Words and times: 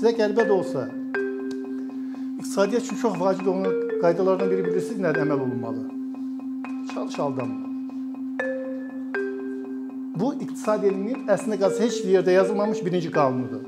Sizə 0.00 0.14
qəribə 0.16 0.46
də 0.48 0.54
olsa, 0.54 0.82
iqtisadiyyat 2.40 2.86
üçün 2.86 2.96
çox 3.02 3.18
vacib 3.20 3.48
olan 3.52 3.74
qaydalardan 4.00 4.48
biri 4.48 4.62
bilirsiniz 4.64 5.02
nədir 5.04 5.26
əməl 5.26 5.40
olunmalı? 5.44 5.82
Çalış 6.92 7.18
aldanma. 7.24 7.66
Bu 10.22 10.30
iqtisad 10.38 10.86
elminin 10.88 11.28
əslində 11.34 11.58
qalsa 11.60 11.84
heç 11.84 11.98
bir 12.04 12.14
yerdə 12.14 12.32
yazılmamış 12.32 12.80
birinci 12.86 13.10
qanunudur. 13.12 13.66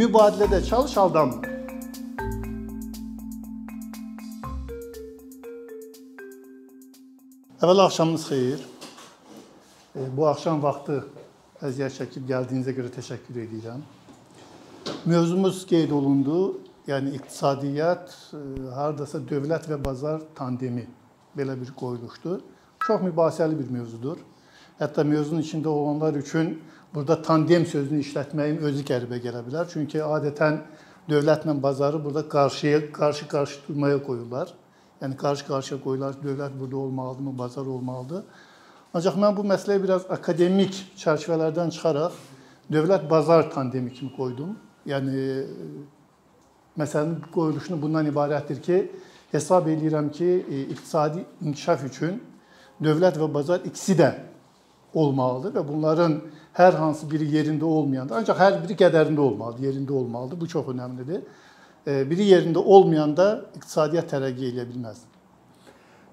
Mübadilədə 0.00 0.62
çalış 0.70 0.94
aldanma. 1.02 1.52
Əvvəl 7.60 7.82
axşamınız 7.84 8.24
xeyir. 8.30 8.64
Bu 10.16 10.24
axşam 10.32 10.64
vaxtı 10.64 10.96
əziyyət 11.60 12.00
çəkib 12.00 12.26
gəldiyinizə 12.32 12.76
görə 12.80 12.94
təşəkkür 12.96 13.42
edirəm. 13.44 13.84
Mövzumuz 15.04 15.66
qeyd 15.68 15.90
olundu. 15.90 16.60
Yəni 16.88 17.10
iqtisadiyyat 17.18 18.12
e, 18.32 18.38
hardasa 18.72 19.18
dövlət 19.20 19.66
və 19.68 19.76
bazar 19.84 20.22
tandemi 20.36 20.86
belə 21.36 21.58
bir 21.60 21.74
qoyuluşdur. 21.76 22.40
Çox 22.86 23.04
mübahisəli 23.04 23.58
bir 23.58 23.68
mövzudur. 23.74 24.22
Hətta 24.80 25.04
mövzunun 25.04 25.44
içində 25.44 25.68
olanlar 25.68 26.16
üçün 26.16 26.54
burada 26.94 27.18
tandem 27.22 27.66
sözünü 27.66 28.00
işlətməyin 28.00 28.58
özü 28.64 28.86
qəribə 28.88 29.20
gələ 29.20 29.44
bilər. 29.44 29.68
Çünki 29.68 30.00
adətən 30.00 30.60
dövlətlə 31.12 31.60
bazarı 31.62 32.04
burada 32.04 32.28
qarşıya 32.28 32.82
qarşı-qarşı 32.92 33.60
durmaya 33.68 34.02
qoyurlar. 34.08 34.56
Yəni 35.02 35.20
qarşı-qarşıya 35.20 35.82
qoyurlar. 35.84 36.20
Dövlət 36.24 36.60
burada 36.60 36.76
olmalıdırmı, 36.76 37.38
bazar 37.38 37.66
olmalıdır. 37.66 38.24
Ancaq 38.94 39.20
mən 39.20 39.36
bu 39.36 39.44
məsələyi 39.52 39.84
biraz 39.84 40.08
akademik 40.08 40.84
çərçivələrdən 40.96 41.76
çıxaraq 41.76 42.22
dövlət-bazar 42.72 43.50
tandemi 43.50 43.92
kimi 43.92 44.16
qoydum. 44.16 44.56
Yəni 44.86 45.24
məsələnin 46.78 47.22
qoyuluşunu 47.32 47.80
bundan 47.82 48.06
ibarətdir 48.06 48.60
ki, 48.62 48.78
hesab 49.32 49.68
edirəm 49.68 50.10
ki, 50.12 50.44
e, 50.50 50.60
iqtisadi 50.74 51.24
inkişaf 51.42 51.84
üçün 51.88 52.20
dövlət 52.82 53.18
və 53.18 53.28
bazar 53.34 53.64
ikisi 53.64 53.96
də 53.98 54.10
olmalıdır 54.94 55.54
və 55.56 55.64
bunların 55.68 56.18
hər 56.58 56.76
hansı 56.78 57.08
biri 57.10 57.26
yerində 57.32 57.64
olmayanda, 57.64 58.20
ancaq 58.20 58.38
hər 58.38 58.60
biri 58.62 58.76
qədərində 58.78 59.20
olmalıdır, 59.20 59.66
yerində 59.68 59.96
olmalıdır. 60.00 60.40
Bu 60.40 60.48
çox 60.48 60.70
əhəmilidir. 60.74 61.24
E, 61.86 62.04
biri 62.10 62.28
yerində 62.30 62.62
olmayanda 62.62 63.28
iqtisadiyyat 63.56 64.10
tərəqqi 64.12 64.52
edə 64.52 64.68
bilməz. 64.68 65.02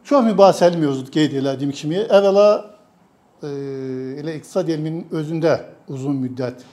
Çox 0.04 0.26
mübahisəli 0.26 0.82
mövzudur 0.82 1.14
qeyd 1.14 1.38
elədiyim 1.44 1.76
kimi. 1.78 2.02
Əvvəla 2.08 2.48
e, 3.44 3.52
elə 4.24 4.40
iqtisad 4.40 4.70
elminin 4.70 5.06
özündə 5.12 5.60
uzun 5.92 6.18
müddət 6.24 6.66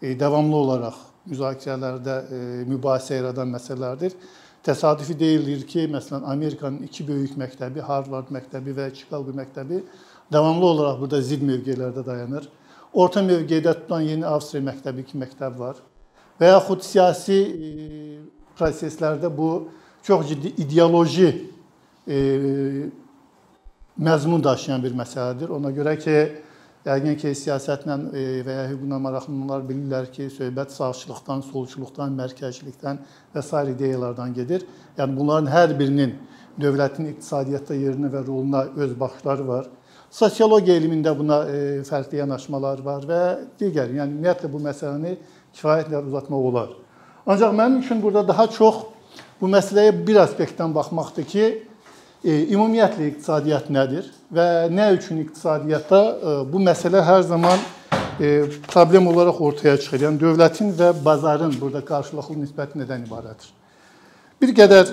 davamlı 0.00 0.56
olaraq 0.56 1.09
müzakirələrdə 1.28 2.14
e, 2.20 2.38
mübahisə 2.70 3.18
yaradan 3.18 3.50
məsələlərdir. 3.52 4.14
Təsadüfi 4.64 5.16
deyildir 5.18 5.66
ki, 5.68 5.86
məsələn, 5.92 6.24
Amerikanın 6.28 6.84
iki 6.84 7.06
böyük 7.08 7.36
məktəbi, 7.40 7.80
Harvard 7.84 8.32
məktəbi 8.32 8.74
və 8.76 8.90
Chicago 8.94 9.32
məktəbi 9.36 9.82
davamlı 10.32 10.66
olaraq 10.66 11.00
burada 11.00 11.20
zid 11.24 11.42
mövqelərdə 11.44 12.04
dayanır. 12.06 12.48
Orta 12.92 13.22
mövqedə 13.22 13.74
tutan 13.82 14.04
Yeni 14.06 14.26
Avstriya 14.26 14.64
məktəbi 14.66 15.04
iki 15.04 15.18
məktəb 15.18 15.56
var. 15.58 15.80
Və 16.40 16.52
yaxud 16.52 16.84
siyasi 16.84 17.38
e, 17.40 17.70
proseslərdə 18.58 19.30
bu 19.32 19.50
çox 20.06 20.28
ciddi 20.28 20.54
ideoloji 20.62 21.30
e, 22.08 22.18
məzmun 24.00 24.44
daşıyan 24.44 24.82
bir 24.82 24.96
məsələdir. 24.96 25.52
Ona 25.56 25.72
görə 25.76 25.96
ki, 26.00 26.16
Yəqin 26.80 27.16
ki, 27.20 27.34
siyasətlə 27.36 27.94
e, 28.16 28.20
və 28.46 28.54
ya 28.56 28.62
hüquqla 28.70 28.98
maraqlananlar 29.04 29.66
bilirlər 29.68 30.06
ki, 30.14 30.30
söhbət 30.32 30.72
sağçılıqdan, 30.72 31.42
solçuluqdan, 31.50 32.14
mərkəzçilikdən 32.16 33.02
və 33.34 33.42
s. 33.42 33.64
ideyalardan 33.74 34.32
gedir. 34.32 34.64
Yəni 34.96 35.16
bunların 35.18 35.50
hər 35.52 35.74
birinin 35.76 36.14
dövlətin 36.60 37.10
iqtisadiyyatda 37.12 37.76
yerinə 37.76 38.08
və 38.14 38.24
roluna 38.24 38.64
öz 38.80 38.94
baxışları 39.00 39.46
var. 39.48 39.68
Sosiologiya 40.10 40.78
elmində 40.80 41.12
buna 41.18 41.42
e, 41.52 41.58
fərqli 41.84 42.22
yanaşmalar 42.22 42.80
var 42.86 43.04
və 43.06 43.20
digər, 43.60 43.92
yəni 44.00 44.16
ümumiyyətlə 44.16 44.48
bu 44.50 44.64
məsələni 44.64 45.18
kifayətlə 45.58 46.00
uzatmaq 46.08 46.48
olar. 46.48 46.72
Ancaq 47.28 47.52
mənim 47.60 47.84
üçün 47.84 48.00
burada 48.02 48.24
daha 48.32 48.48
çox 48.56 48.86
bu 49.40 49.52
məsələyə 49.52 49.92
bir 50.06 50.24
aspektdən 50.24 50.72
baxmaqdır 50.74 51.28
ki, 51.28 51.44
e, 52.24 52.32
ümumiyyətlə 52.54 53.10
iqtisadiyyat 53.10 53.70
nədir 53.72 54.08
və 54.32 54.46
nə 54.72 54.90
üçün 54.96 55.22
iqtisadiyyatda 55.24 56.00
e, 56.00 56.34
bu 56.52 56.60
məsələ 56.62 57.02
hər 57.04 57.22
zaman 57.28 57.60
e, 58.20 58.44
problem 58.68 59.08
olaraq 59.12 59.40
ortaya 59.40 59.76
çıxır. 59.80 60.06
Yəni 60.06 60.20
dövlətin 60.20 60.74
və 60.76 60.92
bazarın 61.04 61.56
burada 61.60 61.84
qarşılıqlı 61.86 62.36
nisbəti 62.42 62.80
nədən 62.82 63.06
ibarətdir? 63.08 63.54
Bir 64.40 64.54
qədər 64.56 64.92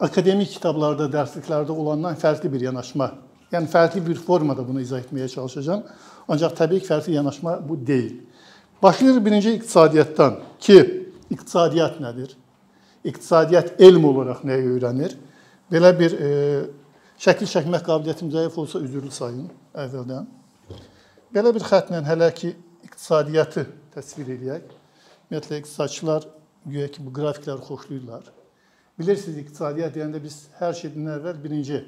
akademik 0.00 0.52
kitablarda, 0.54 1.08
dərsliklərdə 1.10 1.74
olandan 1.74 2.18
fərqli 2.18 2.50
bir 2.52 2.68
yanaşma, 2.68 3.12
yəni 3.52 3.70
fərqli 3.70 4.04
bir 4.06 4.18
formada 4.22 4.66
bunu 4.66 4.82
izah 4.82 5.02
etməyə 5.02 5.28
çalışacağam. 5.32 5.86
Ancaq 6.28 6.54
təbii 6.58 6.82
ki, 6.82 6.90
fərqli 6.90 7.16
yanaşma 7.16 7.58
bu 7.68 7.78
deyil. 7.86 8.18
Başlayırıq 8.82 9.24
birinci 9.24 9.54
iqtisadiyyatdan 9.58 10.36
ki, 10.60 10.78
iqtisadiyyat 11.30 11.98
nədir? 12.02 12.36
İqtisadiyyat 13.04 13.80
elm 13.80 14.04
olaraq 14.04 14.44
nəyi 14.46 14.68
öyrənir? 14.76 15.16
Belə 15.68 15.90
bir 15.98 16.14
e, 16.16 16.28
şəkil 17.20 17.48
çəkmək 17.50 17.82
qabiliyyətim 17.84 18.30
zəif 18.32 18.54
olsa 18.60 18.80
üzrlü 18.80 19.10
sayın 19.12 19.50
əvvəldən. 19.76 20.28
Belə 21.34 21.52
bir 21.52 21.64
xəttlə 21.68 22.00
hələ 22.06 22.28
ki 22.34 22.54
iqtisadiyyatı 22.88 23.66
təsvir 23.92 24.30
edək. 24.38 24.70
Ümumiyyətlə 25.28 25.58
iqtisadçılar 25.60 26.24
güya 26.64 26.88
ki 26.94 27.04
bu 27.04 27.12
qrafikləri 27.18 27.60
xoşlayırlar. 27.66 28.30
Bilirsiniz 28.98 29.42
iqtisadiyyat 29.42 29.92
deyəndə 29.96 30.22
biz 30.22 30.38
hər 30.56 30.72
şeydən 30.78 31.12
əvvəl 31.18 31.42
birinci 31.42 31.82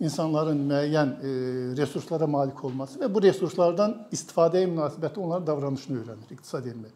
insanların 0.00 0.64
müəyyən 0.70 1.12
e, 1.20 1.34
resurslara 1.76 2.26
malik 2.26 2.64
olması 2.64 3.02
və 3.02 3.12
bu 3.12 3.20
resurslardan 3.26 3.98
istifadəyə 4.16 4.72
münasibəti 4.72 5.20
onların 5.20 5.46
davranışını 5.46 6.00
öyrənir 6.00 6.32
iqtisad 6.38 6.64
elmi. 6.72 6.88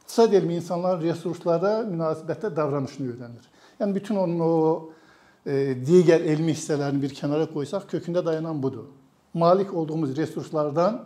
İqtisad 0.00 0.32
elmi 0.32 0.56
insanların 0.62 1.04
resurslara 1.04 1.74
münasibətdə 1.92 2.56
davranışını 2.56 3.12
öyrənir. 3.12 3.52
Yəni 3.80 3.94
bütün 4.00 4.16
onun 4.16 4.40
o 4.40 4.50
E, 5.46 5.74
digər 5.74 6.22
elmi 6.22 6.54
hissələrini 6.54 7.02
bir 7.02 7.14
kənara 7.18 7.48
qoysaq, 7.50 7.88
kökündə 7.90 8.22
dayanan 8.24 8.62
budur. 8.62 8.86
Malik 9.34 9.74
olduğumuz 9.74 10.16
resurslardan 10.16 11.00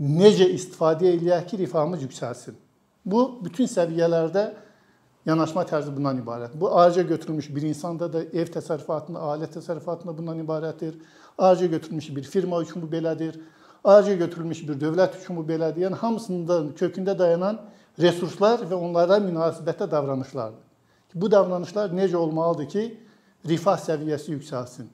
necə 0.00 0.46
istifadə 0.54 1.10
eləyək 1.10 1.46
ki, 1.50 1.58
rifahımız 1.64 2.04
yüksəlsin. 2.06 2.54
Bu 3.04 3.40
bütün 3.44 3.66
səviyyələrdə 3.66 4.44
yanaşma 5.26 5.64
tərzi 5.66 5.90
bundan 5.96 6.20
ibarət. 6.22 6.54
Bu 6.60 6.70
ayrıca 6.78 7.02
götürülmüş 7.02 7.50
bir 7.56 7.62
insanda 7.62 8.12
da 8.12 8.22
ev 8.22 8.52
təsərrüfatında, 8.54 9.18
ailə 9.32 9.50
təsərrüfatında 9.56 10.16
bundan 10.16 10.38
ibarətdir. 10.44 10.94
Ayrıca 11.38 11.66
götürülmüş 11.66 12.16
bir 12.16 12.22
firma 12.22 12.62
üçün 12.62 12.82
bu 12.82 12.86
belədir. 12.94 13.40
Ayrıca 13.84 14.14
götürülmüş 14.14 14.62
bir 14.68 14.80
dövlət 14.80 15.18
üçün 15.22 15.36
bu 15.36 15.44
belədir. 15.50 15.88
Yəni 15.88 15.98
hamısında 15.98 16.62
kökündə 16.78 17.18
dayanan 17.18 17.60
resurslar 17.98 18.62
və 18.70 18.74
onlara 18.74 19.18
münasibətdə 19.18 19.90
davranışlardır. 19.90 20.60
Bu 21.14 21.30
davranışlar 21.30 21.90
necə 21.90 22.16
olmalıdır 22.16 22.68
ki, 22.68 22.84
rifah 23.48 23.78
səviyyəsi 23.78 24.34
yüksəlsin. 24.36 24.88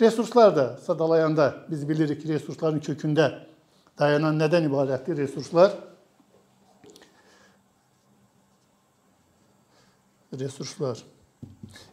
Resurslar 0.00 0.56
da 0.56 0.76
sadalayanda 0.76 1.54
biz 1.70 1.88
bilirik 1.88 2.26
resursların 2.28 2.80
kökündə 2.80 3.30
dayanan 3.98 4.38
nədən 4.38 4.68
ibarətdir 4.68 5.16
resurslar? 5.16 5.72
Resurslar. 10.38 11.02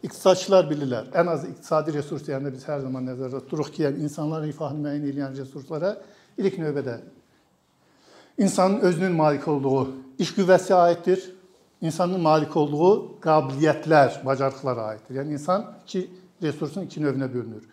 İqtisadçılar 0.02 0.68
bilirlər. 0.70 1.10
Ən 1.16 1.28
az 1.30 1.44
iqtisadi 1.48 1.96
resurs 1.96 2.22
deyəndə 2.26 2.52
biz 2.52 2.64
hər 2.68 2.80
zaman 2.84 3.06
nəzərdə 3.10 3.42
tuturuq 3.44 3.72
ki, 3.74 3.82
yəni 3.86 4.06
insanların 4.06 4.50
rifahını 4.52 4.86
müəyyən 4.86 5.10
edən 5.10 5.38
resurslara 5.40 5.96
ilk 6.38 6.58
növbədə 6.62 7.00
insanın 8.38 8.80
özünün 8.80 9.12
malik 9.12 9.48
olduğu 9.48 9.88
iş 10.18 10.32
qüvvəsi 10.36 10.74
aiddir 10.74 11.22
insanın 11.80 12.20
malik 12.20 12.56
olduğu 12.56 13.18
qabiliyyətlər, 13.24 14.22
bacarıqlara 14.26 14.92
aiddir. 14.92 15.20
Yəni 15.20 15.36
insan 15.38 15.66
iki 15.84 16.06
resursun 16.42 16.86
iki 16.86 17.00
növünə 17.00 17.28
bölünür. 17.32 17.64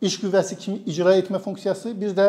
İş 0.00 0.16
qüvvəsi 0.22 0.56
kimi 0.58 0.78
icra 0.86 1.14
etmə 1.16 1.38
funksiyası, 1.38 1.92
bir 2.00 2.16
də 2.16 2.28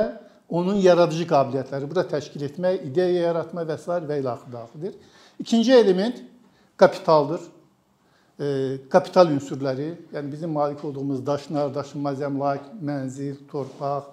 onun 0.50 0.76
yaradıcı 0.76 1.26
qabiliyyətləri. 1.30 1.90
Bu 1.90 1.96
da 1.96 2.04
təşkil 2.08 2.44
etmə, 2.50 2.76
ideya 2.84 3.28
yaratma 3.30 3.64
və 3.68 3.78
s. 3.80 3.88
və 3.88 4.20
ilə 4.20 4.36
daxildir. 4.52 4.94
İkinci 5.40 5.74
element 5.74 6.22
kapitaldır. 6.78 7.42
E, 8.40 8.78
kapital 8.90 9.30
ünsürləri, 9.30 9.92
yəni 10.14 10.32
bizim 10.32 10.50
malik 10.50 10.84
olduğumuz 10.86 11.26
daşlar, 11.26 11.70
daşınmaz 11.76 12.22
əmlak, 12.26 12.72
mənzil, 12.84 13.36
torpaq, 13.52 14.08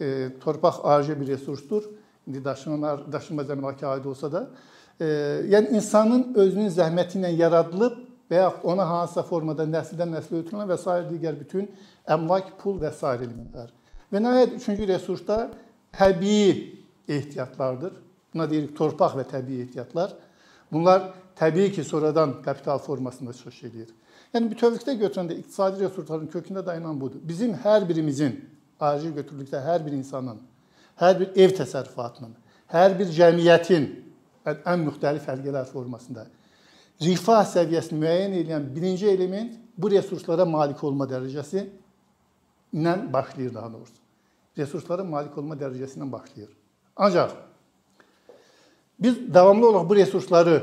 e, 0.00 0.28
torpaq 0.42 0.80
ayrıca 0.82 1.20
bir 1.20 1.26
resursdur. 1.26 1.84
İndi 2.26 2.44
daşınmaz, 2.44 3.00
daşınmaz 3.12 3.50
əmlaka 3.54 3.86
aid 3.86 4.04
olsa 4.04 4.32
da, 4.32 4.48
yəni 4.98 5.76
insanın 5.78 6.32
özünün 6.34 6.70
zəhməti 6.74 7.20
ilə 7.20 7.30
yaradılıb 7.38 7.98
və 8.30 8.40
ya 8.42 8.48
ona 8.66 8.86
hansısa 8.88 9.22
formada 9.22 9.66
nəsildən 9.68 10.10
nəslə 10.16 10.42
ötürülən 10.42 10.68
və 10.68 10.78
s. 10.78 10.96
digər 11.10 11.38
bütün 11.38 11.68
əmlak, 12.06 12.56
pul 12.60 12.80
və 12.82 12.90
s. 12.92 13.04
elementlər. 13.06 13.70
Və 14.12 14.22
nəhayət 14.24 14.56
üçüncü 14.58 14.88
resurs 14.88 15.22
da 15.26 15.48
təbii 15.92 16.74
ehtiyatlardır. 17.08 17.92
Buna 18.34 18.48
deyirik 18.50 18.76
torpaq 18.76 19.16
və 19.16 19.24
təbii 19.28 19.62
ehtiyatlar. 19.64 20.12
Bunlar 20.72 21.12
təbii 21.38 21.72
ki, 21.72 21.84
sonradan 21.84 22.42
kapital 22.42 22.78
formasında 22.78 23.32
çıxış 23.32 23.62
edir. 23.70 23.88
Yəni 24.34 24.50
bütövlükdə 24.52 24.98
götürəndə 25.00 25.38
iqtisadi 25.38 25.84
resursların 25.84 26.28
kökündə 26.28 26.66
dayanan 26.66 26.98
budur. 27.00 27.20
Bizim 27.24 27.54
hər 27.54 27.86
birimizin 27.88 28.34
ayrıca 28.80 29.14
götürdükdə 29.22 29.62
hər 29.64 29.86
bir 29.86 29.94
insanın, 29.96 30.42
hər 31.00 31.16
bir 31.20 31.30
ev 31.36 31.54
təsərrüfatının, 31.56 32.34
hər 32.68 32.98
bir 32.98 33.08
cəmiyyətin 33.14 33.88
ən 34.66 34.84
müxtəlif 34.86 35.26
həlqələr 35.28 35.66
formasında 35.72 36.26
rifah 37.02 37.44
səviyyəsini 37.46 37.98
müəyyən 38.02 38.36
edən 38.42 38.68
birinci 38.74 39.06
element 39.10 39.52
bu 39.78 39.90
resurslara 39.90 40.44
malik 40.44 40.82
olma 40.84 41.06
dərəcəsi 41.10 41.64
ilə 42.74 42.94
başlayır 43.12 43.54
daha 43.54 43.72
doğrusu. 43.72 44.00
Resurslara 44.58 45.04
malik 45.04 45.38
olma 45.38 45.54
dərəcəsi 45.54 46.00
ilə 46.00 46.12
başlayır. 46.12 46.50
Ancaq 46.96 47.36
biz 48.98 49.34
davamlı 49.34 49.68
olaraq 49.68 49.88
bu 49.88 49.96
resursları 49.96 50.62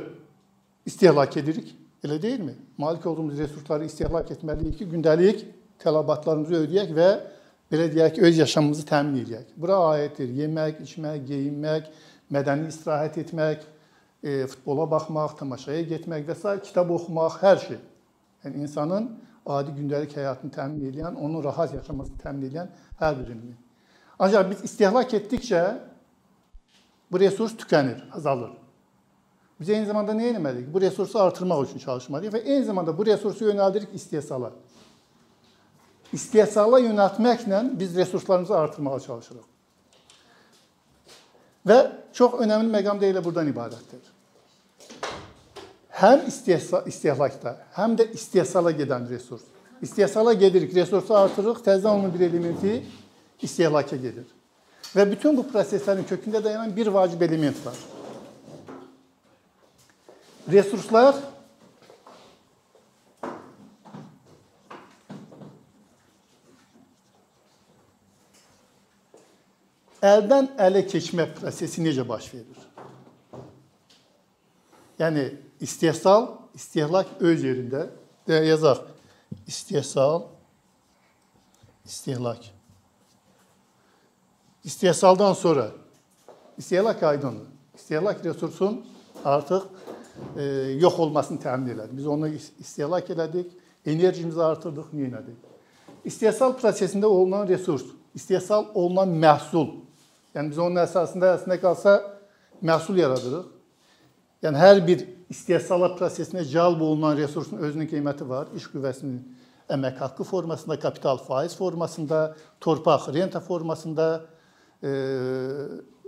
istehlak 0.86 1.38
edirik. 1.38 1.76
Elə 2.04 2.22
deyilmi? 2.22 2.56
Malik 2.78 3.06
olduğumuz 3.06 3.38
resursları 3.38 3.86
istehlak 3.86 4.32
etməliyik 4.32 4.78
ki, 4.78 4.86
gündəlik 4.92 5.46
tələbatlarımızı 5.82 6.60
ödəyək 6.66 6.92
və 6.94 7.08
belə 7.72 7.88
deyək 7.94 8.18
ki, 8.18 8.22
öz 8.22 8.38
yaşamımızı 8.38 8.86
təmin 8.86 9.24
edək. 9.24 9.48
Bura 9.58 9.80
aiddir 9.94 10.30
yemək, 10.30 10.84
içmək, 10.86 11.24
geyinmək, 11.32 11.88
mədəni 12.32 12.70
istirahət 12.70 13.18
etmək, 13.24 13.64
e, 14.26 14.48
futbola 14.48 14.88
baxmaq, 14.92 15.38
tamaşaya 15.40 15.86
getmək 15.86 16.26
və 16.26 16.36
s. 16.36 16.56
kitab 16.66 16.90
oxumaq, 16.90 17.38
hər 17.44 17.62
şey. 17.68 17.80
Yəni 18.46 18.66
insanın 18.66 19.12
adi 19.46 19.76
gündəlik 19.78 20.16
həyatını 20.18 20.52
təmin 20.54 20.90
edən, 20.90 21.16
onun 21.16 21.44
rahat 21.46 21.74
yaşamasını 21.78 22.18
təmin 22.24 22.50
edən 22.50 22.72
hər 23.00 23.18
bir 23.20 23.30
element. 23.30 23.62
Ancaq 24.20 24.50
biz 24.50 24.64
istehlak 24.66 25.14
etdikcə 25.14 25.64
bu 27.12 27.20
resurs 27.20 27.54
tükənir, 27.60 28.02
azalır. 28.18 28.56
Biz 29.60 29.70
eyni 29.70 29.86
zamanda 29.88 30.16
nə 30.18 30.32
etməliyik? 30.34 30.72
Bu 30.74 30.82
resursu 30.82 31.20
artırmaq 31.22 31.68
üçün 31.68 31.84
çalışmalıyıq 31.84 32.34
və 32.34 32.42
eyni 32.44 32.66
zamanda 32.66 32.98
bu 32.98 33.06
resursu 33.06 33.46
yönəldirik 33.52 33.94
istehsala. 33.94 34.52
İstehsala 36.14 36.80
yönəltməklə 36.80 37.62
biz 37.80 37.96
resurslarımızı 37.96 38.58
artırmağa 38.58 39.00
çalışırıq. 39.00 39.46
Və 41.66 41.80
çox 42.14 42.36
önəmli 42.44 42.70
məqam 42.74 43.00
da 43.02 43.08
elə 43.08 43.24
burdan 43.24 43.48
ibarətdir. 43.50 44.15
Həm 45.96 46.26
istehlakda, 46.28 47.56
həm 47.78 47.94
də 47.96 48.10
istehsala 48.18 48.74
gedən 48.76 49.08
resurs. 49.08 49.46
İstehsala 49.82 50.34
gedirik, 50.34 50.74
resursu 50.76 51.16
artırırıq, 51.16 51.62
təzədən 51.64 52.02
onun 52.02 52.12
bir 52.14 52.26
elementi 52.28 52.82
istehlaka 53.42 53.96
gedir. 53.96 54.26
Və 54.92 55.06
bütün 55.12 55.38
bu 55.38 55.46
proseslərin 55.48 56.04
kökündə 56.08 56.44
dayanan 56.44 56.76
bir 56.76 56.92
vacib 56.92 57.22
element 57.22 57.62
var. 57.64 57.80
Resurslar 60.52 61.16
əldən 70.04 70.52
ələ 70.60 70.84
keçmə 70.92 71.32
prosesi 71.40 71.88
necə 71.88 72.04
baş 72.08 72.30
verir? 72.36 72.70
Yəni 75.00 75.30
istehsal, 75.62 76.28
istehlak 76.56 77.08
öz 77.20 77.44
yerində 77.44 77.88
deyə 78.28 78.44
yazaq. 78.52 78.82
İstehsal, 79.48 80.24
istehlak. 81.86 82.40
İstehsaldan 84.64 85.34
sonra 85.34 85.72
istehlak 86.58 87.04
aydındır. 87.04 87.48
İstehlak 87.76 88.26
resursun 88.26 88.86
artıq 89.26 89.62
e, 90.38 90.44
yox 90.80 91.00
olmasını 91.00 91.40
təmin 91.40 91.76
elədik. 91.76 91.98
Biz 91.98 92.08
onu 92.08 92.28
istehlak 92.60 93.10
elədik, 93.10 93.52
enerjimizi 93.86 94.42
artırdıq, 94.44 94.94
nə 94.94 95.10
elədik? 95.10 95.38
İstehsal 96.06 96.56
prosesində 96.58 97.06
olunan 97.06 97.48
resurs, 97.48 97.84
istehsal 98.16 98.66
olunan 98.74 99.10
məhsul. 99.10 99.68
Yəni 100.36 100.52
biz 100.52 100.60
onun 100.60 100.82
əsasında 100.84 101.36
əslində 101.36 101.60
qalsa 101.62 101.98
məhsul 102.64 102.98
yaradırıq. 103.00 103.46
Yəni 104.44 104.62
hər 104.62 104.82
bir 104.88 105.06
istehsala 105.30 105.92
prosesinə 105.98 106.44
cəlb 106.50 106.82
olunan 106.82 107.18
resursun 107.18 107.58
özünün 107.58 107.90
qiyməti 107.90 108.28
var. 108.30 108.52
İş 108.56 108.70
qüvvəsinin 108.74 109.20
əmək 109.76 109.98
haqqı 110.04 110.24
formasında, 110.24 110.80
kapital 110.80 111.18
faiz 111.18 111.56
formasında, 111.58 112.36
torpaq 112.62 113.10
renta 113.14 113.40
formasında, 113.40 114.08
e, 114.84 114.92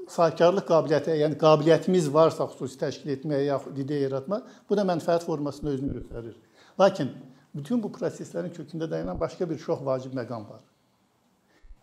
sahibkarlıq 0.07 0.67
qabiliyyəti, 0.69 1.17
yəni 1.23 1.39
qabiliyyətimiz 1.41 2.11
varsa 2.13 2.47
xüsusi 2.51 2.79
təşkil 2.83 3.15
etməyə 3.17 3.47
yaxud 3.49 3.77
ideya 3.77 4.07
yaratma, 4.07 4.41
bu 4.69 4.77
da 4.77 4.85
mənfəət 4.87 5.25
formasında 5.25 5.73
özünü 5.75 5.97
göstərir. 5.99 6.37
Lakin 6.79 7.11
bütün 7.55 7.83
bu 7.83 7.91
proseslərin 7.91 8.53
kökündə 8.53 8.89
dayanan 8.91 9.19
başqa 9.19 9.49
bir 9.49 9.59
çox 9.59 9.83
vacib 9.85 10.13
məqam 10.13 10.45
var. 10.49 10.61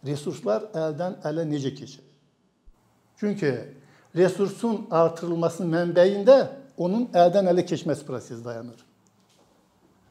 Resurslar 0.06 0.69
əldən 0.76 1.22
ələ 1.25 1.46
necə 1.48 1.75
keçir? 1.75 2.04
Çünki 3.19 3.50
resursun 4.14 4.86
artırılmasının 4.90 5.72
mənbəyində 5.75 6.36
onun 6.78 7.08
əldən 7.14 7.48
ələ 7.52 7.64
keçməsi 7.66 8.06
prosesi 8.06 8.42
dayanır. 8.44 8.78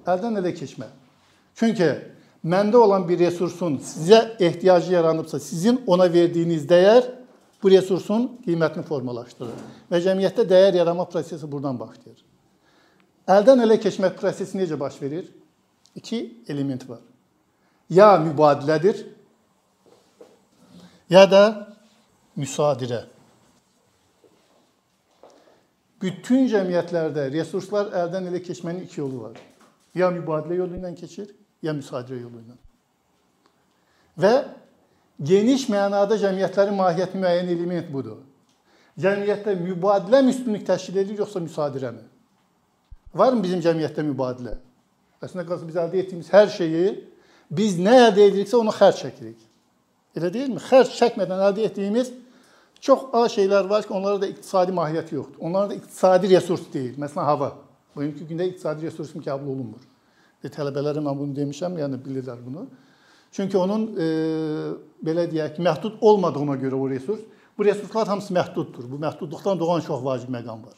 Əldən 0.07 0.39
ələ 0.41 0.53
keçmə. 0.55 0.87
Çünki 1.55 1.89
məndə 2.45 2.79
olan 2.79 3.07
bir 3.07 3.19
resursun 3.19 3.77
sizə 3.83 4.35
ehtiyacı 4.39 4.93
yaranıbsa, 4.93 5.39
sizin 5.39 5.81
ona 5.87 6.07
verdiyiniz 6.13 6.65
dəyər 6.69 7.07
bu 7.63 7.71
resursun 7.71 8.27
qiymətini 8.45 8.83
formalaşdırır 8.87 9.63
və 9.91 10.01
cəmiyyətdə 10.03 10.47
dəyər 10.49 10.77
yaranma 10.81 11.05
prosesi 11.09 11.47
buradan 11.51 11.79
başlayır. 11.79 12.19
Əldən 13.27 13.63
ələ 13.63 13.79
keçmək 13.79 14.17
prosesi 14.19 14.59
necə 14.59 14.79
baş 14.79 15.01
verir? 15.01 15.29
İki 15.95 16.43
element 16.47 16.89
var. 16.89 16.99
Ya 17.89 18.15
mübadilədir, 18.17 19.05
ya 21.09 21.23
da 21.31 21.43
müsadirə. 22.37 23.03
Bütün 26.03 26.49
cəmiyyətlərdə 26.51 27.29
resurslar 27.31 27.93
əldən 27.95 28.27
ələ 28.27 28.41
keçmənin 28.43 28.83
iki 28.83 28.99
yolu 28.99 29.21
var. 29.21 29.37
Ya 29.95 30.09
mübadilə 30.11 30.57
yolu 30.57 30.75
ilə 30.75 30.91
keçir, 30.97 31.29
ya 31.63 31.71
müsadirə 31.77 32.19
yolu 32.19 32.41
ilə. 32.41 32.57
Və 34.19 34.33
geniş 35.23 35.69
mənada 35.71 36.17
cəmiyyətlərin 36.19 36.75
mahiyyəti 36.75 37.21
müəyyən 37.21 37.51
element 37.55 37.87
budur. 37.93 38.19
Cəmiyyətdə 38.99 39.55
mübadilə 39.61 40.19
üstünlük 40.29 40.65
təşkil 40.67 40.99
edir, 41.05 41.23
yoxsa 41.23 41.39
müsadirəmi? 41.45 42.03
Varmı 43.15 43.45
bizim 43.45 43.63
cəmiyyətdə 43.63 44.03
mübadilə? 44.09 44.57
Əslində 45.23 45.47
qalsa 45.47 45.69
biz 45.69 45.79
əldə 45.79 46.01
etdiyimiz 46.03 46.33
hər 46.33 46.51
şeyi 46.51 46.91
biz 47.53 47.79
nə 47.79 47.95
əldə 48.09 48.27
ediriksə 48.27 48.59
onu 48.59 48.73
xərc 48.75 49.05
çəkirik. 49.05 49.39
Elə 50.19 50.33
deyilmi? 50.33 50.59
Xərc 50.67 50.97
çəkmədən 50.99 51.47
əldə 51.47 51.69
etdiyimiz 51.69 52.11
çox 52.83 52.99
az 53.13 53.31
şeylər 53.31 53.69
var 53.69 53.85
ki, 53.87 53.93
onlara 53.95 54.19
da 54.21 54.27
iqtisadi 54.27 54.75
mahiyyəti 54.75 55.15
yoxdur. 55.15 55.39
Onlara 55.39 55.69
da 55.69 55.75
iqtisadi 55.79 56.29
resurs 56.35 56.65
deyil. 56.73 56.97
Məsələn, 56.99 57.23
hava. 57.29 57.53
Bugünkü 57.95 58.27
gündə 58.27 58.47
iqtisadi 58.49 58.83
resurs 58.89 59.13
kimi 59.13 59.23
qəbul 59.23 59.53
olunmur. 59.53 59.83
E, 60.43 60.51
tələbələrə 60.51 61.03
mən 61.05 61.19
bunu 61.19 61.35
demişəm, 61.37 61.77
yəni 61.79 61.99
bilirlər 62.03 62.41
bunu. 62.43 62.65
Çünki 63.33 63.57
onun 63.57 63.85
e, 63.95 64.07
belə 65.05 65.29
deyək 65.31 65.55
ki, 65.55 65.63
məhdud 65.63 66.01
olmadığına 66.01 66.57
görə 66.59 66.75
o 66.75 66.89
resurs, 66.89 67.21
bu 67.57 67.65
resurslar 67.65 68.07
hamısı 68.07 68.33
məhduddur. 68.33 68.89
Bu 68.91 68.99
məhdudluqdan 69.05 69.59
doğan 69.59 69.81
çox 69.87 70.03
vacib 70.03 70.33
məqam 70.35 70.65
var. 70.65 70.75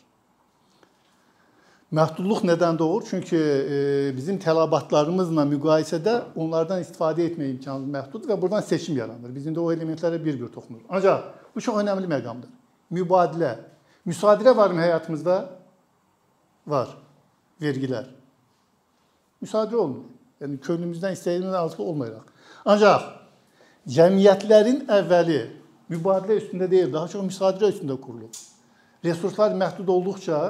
Məhdudluq 1.96 2.44
nədən 2.46 2.78
doğur? 2.78 3.08
Çünki 3.10 3.38
e, 3.38 3.80
bizim 4.18 4.38
tələbatlarımızla 4.46 5.48
müqayisədə 5.56 6.16
onlardan 6.36 6.86
istifadə 6.86 7.26
etmə 7.26 7.50
imkanımız 7.56 7.92
məhdud 7.98 8.30
və 8.30 8.38
buradan 8.42 8.62
seçim 8.62 8.98
yaranır. 8.98 9.34
Biz 9.36 9.50
indi 9.50 9.60
o 9.60 9.74
elementlərə 9.74 10.22
bir-bir 10.26 10.54
toxunuruq. 10.54 10.86
Ancaq 10.90 11.45
bu 11.56 11.62
çox 11.62 11.82
önəmli 11.82 12.10
məqamdır. 12.12 12.52
Mübadilə. 12.92 13.56
Müsadirə 14.06 14.56
varmı 14.58 14.82
həyatımızda? 14.82 15.36
Var. 16.68 16.90
Vergilər. 17.62 18.10
Müsadirə 19.42 19.82
olmur. 19.82 20.06
Yəni 20.42 20.60
könlümüzdən 20.62 21.16
istədiyimizdən 21.16 21.62
asılı 21.66 21.86
olmayaraq. 21.86 22.26
Ancaq 22.66 23.06
cəmiyyətlərin 23.98 24.84
əvvəli 24.92 25.40
mübadilə 25.90 26.40
üstündə 26.42 26.70
deyil, 26.72 26.92
daha 26.94 27.08
çox 27.08 27.24
müsadirə 27.30 27.72
üstündə 27.74 27.98
qurulub. 28.02 28.36
Resurslar 29.06 29.56
məhdud 29.56 29.88
olduqca 29.88 30.42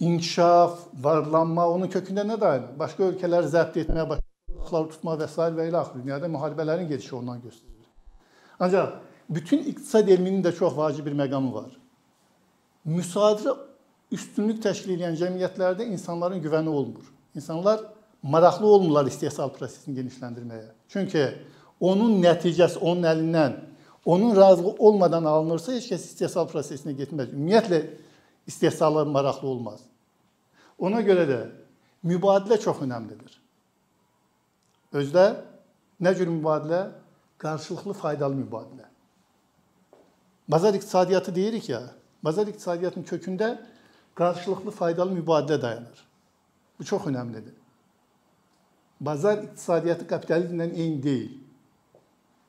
inkişaf, 0.00 0.78
varlanma 1.02 1.68
onun 1.68 1.92
kökündə 1.92 2.24
nə 2.24 2.40
dayanır? 2.40 2.72
Başqa 2.78 3.10
ölkələri 3.10 3.50
zəbt 3.52 3.76
etmə, 3.82 4.06
başqa 4.08 4.82
tutma 4.94 5.18
və 5.20 5.28
s. 5.28 5.50
və 5.58 5.68
ilə 5.68 5.82
axır. 5.82 6.02
Dünyada 6.04 6.28
müharibələrin 6.28 6.88
gedişi 6.88 7.16
ondan 7.16 7.42
göstərilir. 7.44 7.88
Ancaq 8.60 8.94
bütün 9.30 9.64
iqtisad 9.64 10.08
elminin 10.08 10.42
də 10.42 10.52
çox 10.56 10.76
vacib 10.76 11.06
bir 11.06 11.14
məqamı 11.14 11.52
var. 11.54 11.70
Müsadirə 12.86 13.54
üstünlük 14.12 14.58
təşkil 14.64 14.96
edən 14.96 15.16
cəmiyyətlərdə 15.20 15.86
insanların 15.94 16.42
güvəni 16.42 16.68
olmur. 16.68 17.06
İnsanlar 17.34 17.80
maraqlı 18.22 18.66
olmurlar 18.66 19.06
istehsal 19.06 19.52
prosesini 19.54 20.00
genişləndirməyə. 20.00 20.70
Çünki 20.88 21.26
onun 21.80 22.18
nəticəsi 22.22 22.78
onun 22.78 23.06
əlindən, 23.06 23.56
onun 24.04 24.36
razılığı 24.36 24.74
olmadan 24.78 25.24
alınırsa 25.24 25.72
heç 25.78 25.90
kəs 25.92 26.08
istehsal 26.10 26.48
prosesinə 26.50 26.96
getməz. 26.98 27.30
Ümumiyyətlə 27.30 27.82
istehsala 28.46 29.04
maraqlı 29.04 29.48
olmaz. 29.48 29.80
Ona 30.78 31.04
görə 31.06 31.28
də 31.28 31.40
mübadilə 32.04 32.58
çox 32.60 32.82
önəmlidir. 32.82 33.36
Özdə 34.92 35.26
nə 36.02 36.16
cür 36.18 36.28
mübadilə? 36.32 36.88
Qarşılıqlı 37.40 37.92
faydalı 37.96 38.34
mübadilə. 38.34 38.89
Bazar 40.50 40.74
iqtisadiyyatı 40.74 41.34
deyirik 41.34 41.68
ya, 41.68 41.82
bazar 42.24 42.46
iqtisadiyyatının 42.46 43.04
kökündə 43.04 43.58
qarşılıqlı 44.14 44.70
faydalı 44.70 45.12
mübadilə 45.12 45.62
dayanır. 45.62 46.06
Bu 46.78 46.84
çox 46.84 47.02
önəmlidir. 47.02 47.54
Bazar 49.00 49.38
iqtisadiyyatı 49.44 50.06
kapitalizmlə 50.06 50.72
eyni 50.72 51.02
deyil. 51.02 51.38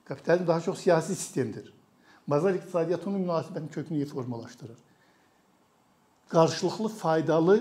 Kapitalizm 0.05 0.47
daha 0.47 0.61
çox 0.61 0.79
siyasi 0.79 1.15
sistemdir. 1.15 1.73
Bazar 2.27 2.53
iqtisadiyyatı 2.53 3.09
onun 3.09 3.19
münasibətin 3.19 3.67
kökünü 3.71 4.05
formalaşdırır. 4.05 4.77
Qarşılıqlı 6.29 6.87
faydalı 6.87 7.57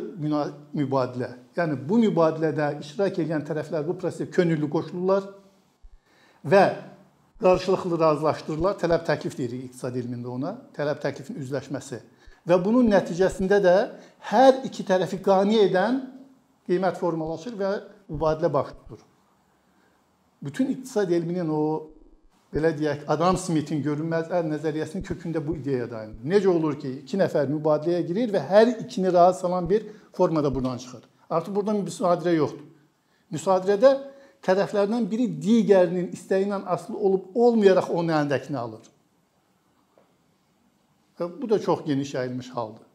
mübadilə. 0.74 1.30
Yəni 1.56 1.76
bu 1.88 1.98
mübadilədə 1.98 2.80
iştirak 2.80 3.18
edən 3.18 3.44
tərəflər 3.44 3.86
bu 3.86 3.98
prosesə 4.00 4.30
könüllü 4.30 4.70
qoşulurlar 4.70 5.28
və 6.46 6.64
qarşılıqlı 7.40 7.98
razılaşdırırlar. 8.00 8.78
Tələb 8.82 9.04
təklif 9.08 9.36
deyirik 9.38 9.68
iqtisad 9.70 9.96
elmində 9.96 10.28
ona. 10.32 10.56
Tələb 10.76 11.00
təklifin 11.02 11.38
üzləşməsi. 11.40 12.00
Və 12.48 12.56
bunun 12.64 12.88
nəticəsində 12.92 13.60
də 13.64 13.76
hər 14.30 14.64
iki 14.68 14.84
tərəfi 14.88 15.20
qane 15.24 15.60
edən 15.66 16.02
qiymət 16.68 17.00
formalaşır 17.00 17.56
və 17.60 17.70
mübadilə 18.10 18.52
baş 18.52 18.74
tutur. 18.74 19.00
Bütün 20.42 20.70
iqtisad 20.72 21.10
elminin 21.12 21.48
o 21.52 21.62
belə 22.54 22.72
deyək, 22.74 23.04
Adam 23.12 23.36
Smithin 23.38 23.82
görünməz 23.84 24.32
əl 24.34 24.48
nəzəriyyəsinin 24.50 25.04
kökündə 25.06 25.42
bu 25.46 25.58
ideya 25.60 25.90
dayanır. 25.90 26.24
Necə 26.24 26.48
olur 26.50 26.78
ki, 26.80 26.90
iki 27.04 27.20
nəfər 27.20 27.50
mübadiləyə 27.52 28.00
girir 28.08 28.32
və 28.34 28.42
hər 28.48 28.72
ikini 28.86 29.12
razı 29.12 29.44
salan 29.44 29.68
bir 29.70 29.86
formada 30.16 30.54
buradan 30.54 30.78
çıxır. 30.78 31.04
Artıq 31.30 31.54
burada 31.54 31.76
müsadirə 31.78 32.34
yoxdur. 32.34 32.66
Müsadirədə 33.30 33.92
tərəflərdən 34.46 35.08
biri 35.10 35.26
digərinin 35.42 36.12
istəyi 36.16 36.48
ilə 36.48 36.62
asılı 36.74 36.96
olub 36.96 37.34
olmayaraq 37.34 37.90
onun 37.92 38.14
əlindəkini 38.18 38.58
alır. 38.58 38.86
Və 41.18 41.28
bu 41.42 41.50
da 41.50 41.58
çox 41.60 41.84
geniş 41.84 42.14
yayılmış 42.14 42.48
haldır. 42.54 42.86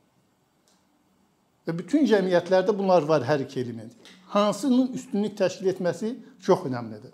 Və 1.65 1.77
bütün 1.77 2.05
cəmiyyətlərdə 2.09 2.73
bunlar 2.77 3.05
var 3.09 3.25
hər 3.25 3.45
iki 3.45 3.59
element. 3.61 3.93
Hansının 4.33 4.91
üstünlük 4.97 5.37
təşkil 5.37 5.69
etməsi 5.73 6.15
çox 6.41 6.65
əhəmiylidir. 6.69 7.13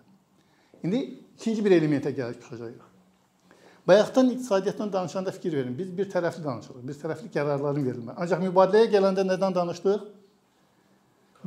İndi 0.84 1.02
ikinci 1.38 1.66
bir 1.66 1.76
elementə 1.76 2.12
gəlib 2.16 2.40
çıxacağıq. 2.42 2.88
Bayaqdan 3.88 4.30
iqtisadiyyatdan 4.30 4.94
danışanda 4.94 5.32
fikir 5.32 5.54
verin. 5.54 5.78
Biz 5.78 5.98
bir 5.98 6.10
tərəfli 6.10 6.44
danışırıq. 6.44 6.88
Bir 6.88 6.98
tərəfli 7.04 7.30
qərarların 7.34 7.86
verilməsi. 7.86 8.18
Ancaq 8.24 8.44
mübadiləyə 8.48 8.92
gələndə 8.96 9.26
nədən 9.28 9.56
danışdıq? 9.56 10.04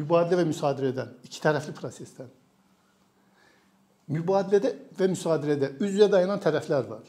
Mübadilə 0.01 0.41
və 0.41 0.47
müsadirədən, 0.49 1.13
iki 1.25 1.39
tərəfli 1.41 1.77
prosesdən. 1.77 2.33
Mübadilədə 4.13 4.75
və 4.99 5.09
müsadirədə 5.15 5.75
üz-üzə 5.81 6.11
dayanan 6.13 6.43
tərəflər 6.43 6.89
var. 6.89 7.05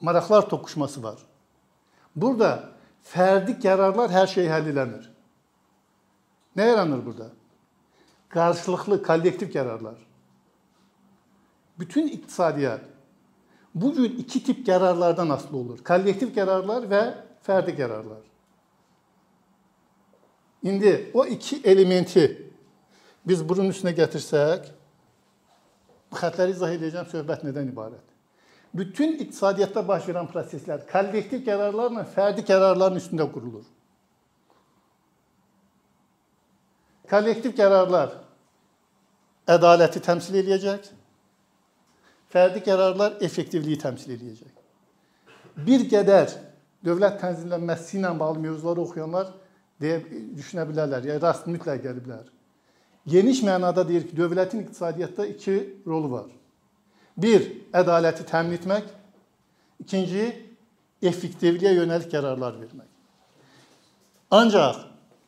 Maraqlar 0.00 0.46
toqquşması 0.48 1.02
var. 1.02 1.18
Burada 2.16 2.70
fərdi 3.04 3.58
qərarlar 3.60 4.12
hər 4.12 4.30
şeyi 4.30 4.48
həll 4.48 4.70
eləmir. 4.72 5.08
Nə 6.56 6.70
yaranır 6.70 7.02
burada? 7.06 7.28
Qarşılıqlı 8.32 9.02
kollektiv 9.02 9.50
qərarlar. 9.52 9.98
Bütün 11.78 12.08
iqtisadiyyat 12.08 12.80
bu 13.74 13.92
cür 13.94 14.10
iki 14.18 14.42
tip 14.44 14.66
qərarlardan 14.66 15.32
asılı 15.32 15.56
olur. 15.56 15.84
Kollektiv 15.84 16.32
qərarlar 16.34 16.88
və 16.90 17.02
fərdi 17.46 17.76
qərarlar. 17.76 18.24
İndi 20.62 21.10
o 21.14 21.24
iki 21.26 21.60
elementi 21.64 22.24
biz 23.26 23.44
bunun 23.48 23.70
üstünə 23.70 23.92
gətirsək, 23.94 24.66
bu 26.10 26.20
xətləri 26.20 26.54
izah 26.56 26.74
edəcəm 26.76 27.08
söhbət 27.10 27.44
nədən 27.46 27.72
ibarətdir? 27.72 28.14
Bütün 28.74 29.16
iqtisadiyyatda 29.22 29.82
baş 29.88 30.08
verən 30.10 30.28
proseslər 30.28 30.84
kollektiv 30.90 31.42
qərarlarla 31.46 32.04
fərdi 32.12 32.44
qərarların 32.48 33.00
üstündə 33.00 33.26
qurulur. 33.32 33.64
Kollektiv 37.08 37.54
qərarlar 37.56 38.12
ədaləti 39.48 40.02
təmsil 40.04 40.36
eləyəcək. 40.42 40.90
Fərdi 42.28 42.60
qərarlar 42.64 43.16
effektivliyi 43.24 43.80
təmsil 43.80 44.12
eləyəcək. 44.18 44.52
Bir 45.64 45.86
qədər 45.90 46.34
dövlət 46.84 47.16
tənzimlənməsi 47.22 47.96
ilə 47.98 48.12
bağlı 48.20 48.44
mövzuları 48.44 48.84
oxuyanlar 48.84 49.32
deyə 49.80 50.02
düşünə 50.36 50.66
bilərlər. 50.68 51.08
Yəni 51.08 51.22
rast 51.24 51.48
mütləq 51.48 51.80
gələ 51.86 52.04
bilər. 52.04 52.26
Geniş 53.06 53.42
mənada 53.42 53.84
deyir 53.88 54.08
ki, 54.08 54.16
dövlətin 54.16 54.64
iqtisadiyyatda 54.64 55.26
iki 55.26 55.54
rolu 55.86 56.10
var. 56.10 56.26
Bir, 57.16 57.46
ədaləti 57.72 58.26
təmin 58.28 58.58
etmək. 58.58 58.84
İkinci, 59.80 60.26
effektivliyə 61.02 61.72
yönəlik 61.78 62.10
qərarlar 62.12 62.58
vermək. 62.60 62.88
Ancaq 64.30 64.82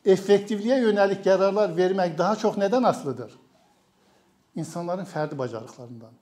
effektivliyə 0.05 0.81
yönəlik 0.83 1.23
qərarlar 1.25 1.73
vermək 1.77 2.17
daha 2.17 2.35
çox 2.35 2.57
nədən 2.59 2.85
asılıdır? 2.87 3.31
İnsanların 4.55 5.07
fərdi 5.07 5.37
bacarıqlarından. 5.37 6.13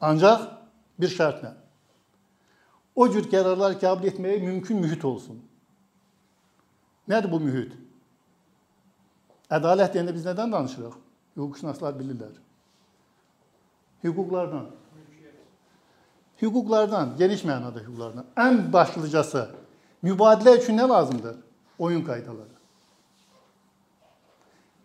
Ancaq 0.00 0.42
bir 1.00 1.12
şərtlə. 1.12 1.54
O 2.96 3.08
cür 3.12 3.28
qərarlar 3.30 3.76
qəbul 3.80 4.10
etməyə 4.10 4.40
mümkün 4.42 4.80
mühit 4.80 5.04
olsun. 5.04 5.40
Nədir 7.08 7.30
bu 7.30 7.40
mühit? 7.40 7.72
Ədalət 9.52 9.94
deyəndə 9.94 10.14
biz 10.14 10.26
nədən 10.26 10.52
danışırıq? 10.52 10.96
Hüquqşünaslar 11.36 11.94
bilirlər. 11.98 12.34
Hüquqlardan. 14.04 14.66
Hüquqlardan, 16.42 17.14
geniş 17.18 17.44
mənada 17.48 17.80
hüquqlardan. 17.84 18.26
Ən 18.36 18.72
başlıcası 18.72 19.46
mübadilə 20.04 20.56
üçün 20.58 20.78
nə 20.78 20.88
lazımdır? 20.88 21.36
Oyun 21.78 22.02
qaydaları. 22.04 22.56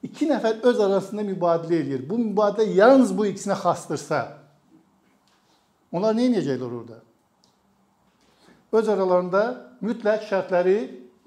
İki 0.04 0.28
nəfər 0.30 0.62
öz 0.66 0.80
arasında 0.80 1.22
mübadilə 1.22 1.82
edir. 1.84 2.04
Bu 2.10 2.18
mübadilə 2.20 2.68
yalnız 2.74 3.18
bu 3.18 3.26
ikisinə 3.30 3.58
xasdırsa, 3.58 4.22
onlar 5.92 6.16
nə 6.18 6.30
edəcəklər 6.32 6.78
orada? 6.80 7.00
Öz 8.72 8.90
aralarında 8.90 9.44
mütləq 9.84 10.28
şərtləri 10.30 10.78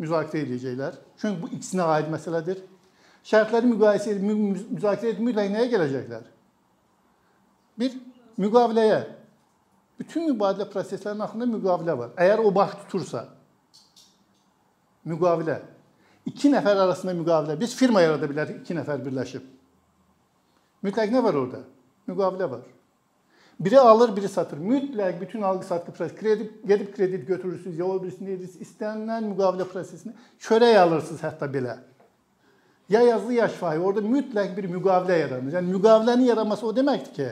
müzakirə 0.00 0.46
edəcəklər. 0.46 0.96
Çünki 1.20 1.42
bu 1.42 1.50
ikisinə 1.52 1.86
aid 1.96 2.08
məsələdir. 2.12 2.62
Şərtləri 3.24 3.70
müqayisə 3.72 4.18
müzakirə 4.20 5.14
edib 5.14 5.24
mütləq 5.24 5.52
nəyə 5.52 5.68
gələcəklər? 5.72 6.24
Bir 7.80 7.94
müqaviləyə. 8.40 8.98
Bütün 9.98 10.26
mübadilə 10.28 10.66
proseslərinin 10.72 11.24
axırında 11.24 11.48
müqavilə 11.54 11.94
var. 11.98 12.12
Əgər 12.20 12.42
o 12.44 12.50
baş 12.54 12.74
tutursa, 12.82 13.28
müqavilə. 15.08 15.60
İki 16.26 16.50
nəfər 16.52 16.82
arasında 16.84 17.14
müqavilə. 17.16 17.56
Biz 17.60 17.76
firma 17.78 18.02
yarada 18.02 18.28
bilərik 18.28 18.60
iki 18.62 18.76
nəfər 18.76 19.00
birləşib. 19.04 19.44
Mütləq 20.84 21.12
nə 21.14 21.22
var 21.24 21.40
orada? 21.40 21.62
Müqavilə 22.10 22.50
var. 22.50 22.64
Biri 23.60 23.78
alır, 23.78 24.16
biri 24.16 24.28
satır. 24.28 24.58
Mütləq 24.58 25.20
bütün 25.20 25.42
alqı-satqı 25.42 25.92
prosesi, 25.92 26.16
kredi 26.20 26.50
gedib 26.66 26.94
kredit 26.96 27.28
götürürsüz, 27.28 27.78
ya 27.78 27.86
o 27.86 28.02
birisini 28.02 28.34
edirsiniz, 28.34 28.68
istənilən 28.68 29.30
müqavilə 29.30 29.68
prosesini 29.70 30.12
çörək 30.42 30.78
alırsınız 30.78 31.22
hətta 31.22 31.48
belə. 31.54 31.78
Ya 32.88 33.00
yazılı, 33.02 33.32
ya 33.32 33.48
şifahi. 33.48 33.78
Orada 33.78 34.00
mütləq 34.00 34.56
bir 34.56 34.68
müqavilə 34.68 35.18
yaranır. 35.18 35.52
Yəni 35.56 35.76
müqavilənin 35.76 36.26
yaranması 36.28 36.66
o 36.66 36.72
deməkdir 36.76 37.14
ki, 37.16 37.28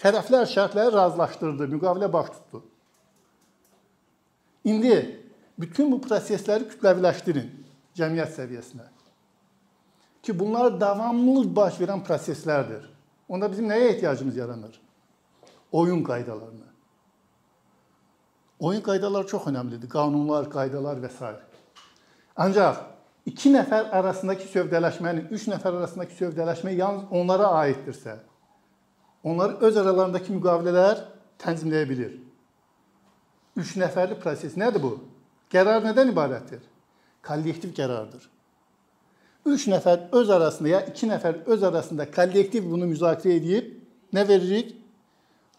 tərəflər 0.00 0.46
şərtləri 0.48 0.94
razılaşdırdı, 0.94 1.68
müqavilə 1.74 2.12
baş 2.12 2.30
tutdu. 2.36 2.62
İndi 4.64 4.96
bütün 5.58 5.92
bu 5.92 6.00
prosesləri 6.06 6.70
kütləviləşdirin 6.72 7.50
cəmiyyət 7.98 8.32
səviyyəsinə. 8.38 8.88
Ki 10.24 10.38
bunlar 10.38 10.80
davamlı 10.80 11.44
baş 11.56 11.76
verən 11.82 12.00
proseslərdir. 12.06 12.88
Onda 13.28 13.50
bizim 13.50 13.68
nəyə 13.68 13.92
ehtiyacımız 13.92 14.36
yaranır? 14.36 14.80
oyun 15.74 16.04
qaydalarına. 16.04 16.70
Oyun 18.60 18.80
qaydaları 18.80 19.26
çox 19.26 19.48
əhəmilidir. 19.50 19.90
Qanunlar, 19.90 20.46
qaydalar 20.50 21.00
və 21.02 21.10
s. 21.10 21.32
Ancaq 22.36 22.78
iki 23.26 23.52
nəfər 23.54 23.90
arasındakı 23.98 24.48
sövdələşmənin, 24.52 25.30
üç 25.34 25.48
nəfər 25.52 25.78
arasındakı 25.80 26.16
sövdələşmə 26.18 26.74
yalnız 26.76 27.10
onlara 27.10 27.50
aiddirsə, 27.62 28.18
onlar 29.24 29.56
öz 29.64 29.80
aralarındakı 29.80 30.32
müqavilələr 30.36 31.02
tənzimləyə 31.42 31.88
bilir. 31.88 32.14
Üç 33.56 33.76
nəfərli 33.80 34.18
proses 34.20 34.56
nədir 34.58 34.82
bu? 34.82 34.96
Qərar 35.52 35.84
nədən 35.84 36.10
ibarətdir? 36.12 36.62
Kollektiv 37.24 37.72
qərardır. 37.76 38.24
Üç 39.46 39.66
nəfər 39.68 40.08
öz 40.16 40.30
arasında 40.30 40.68
ya 40.68 40.80
iki 40.88 41.06
nəfər 41.08 41.44
öz 41.46 41.62
arasında 41.62 42.08
kollektiv 42.10 42.64
bunu 42.70 42.88
müzakirə 42.90 43.36
edib 43.40 43.70
nə 44.12 44.28
veririk? 44.28 44.74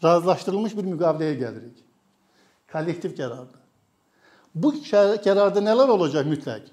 razılaşdırılmış 0.03 0.77
bir 0.77 0.87
müqaviləyə 0.91 1.35
gəlirik. 1.39 1.77
Kollektiv 2.71 3.15
qərardır. 3.17 3.61
Bu 4.55 4.71
qərarda 4.83 5.63
nələr 5.63 5.91
olacaq 5.95 6.27
mütləq? 6.29 6.67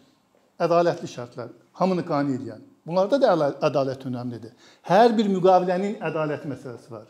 Ədalətli 0.61 1.09
şərtlər, 1.09 1.50
hamını 1.78 2.04
qane 2.06 2.37
edən. 2.37 2.62
Bunlarda 2.87 3.18
da 3.23 3.35
ədalət 3.68 4.06
önəmlidir. 4.09 4.54
Hər 4.88 5.14
bir 5.16 5.28
müqavilənin 5.30 6.00
ədalət 6.02 6.49
məsələsi 6.50 6.90
var. 6.90 7.06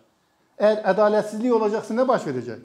Əgər 0.60 0.82
ədalətsizlik 0.92 1.54
olacaqsa 1.56 1.96
nə 1.96 2.04
baş 2.08 2.26
verəcək? 2.28 2.60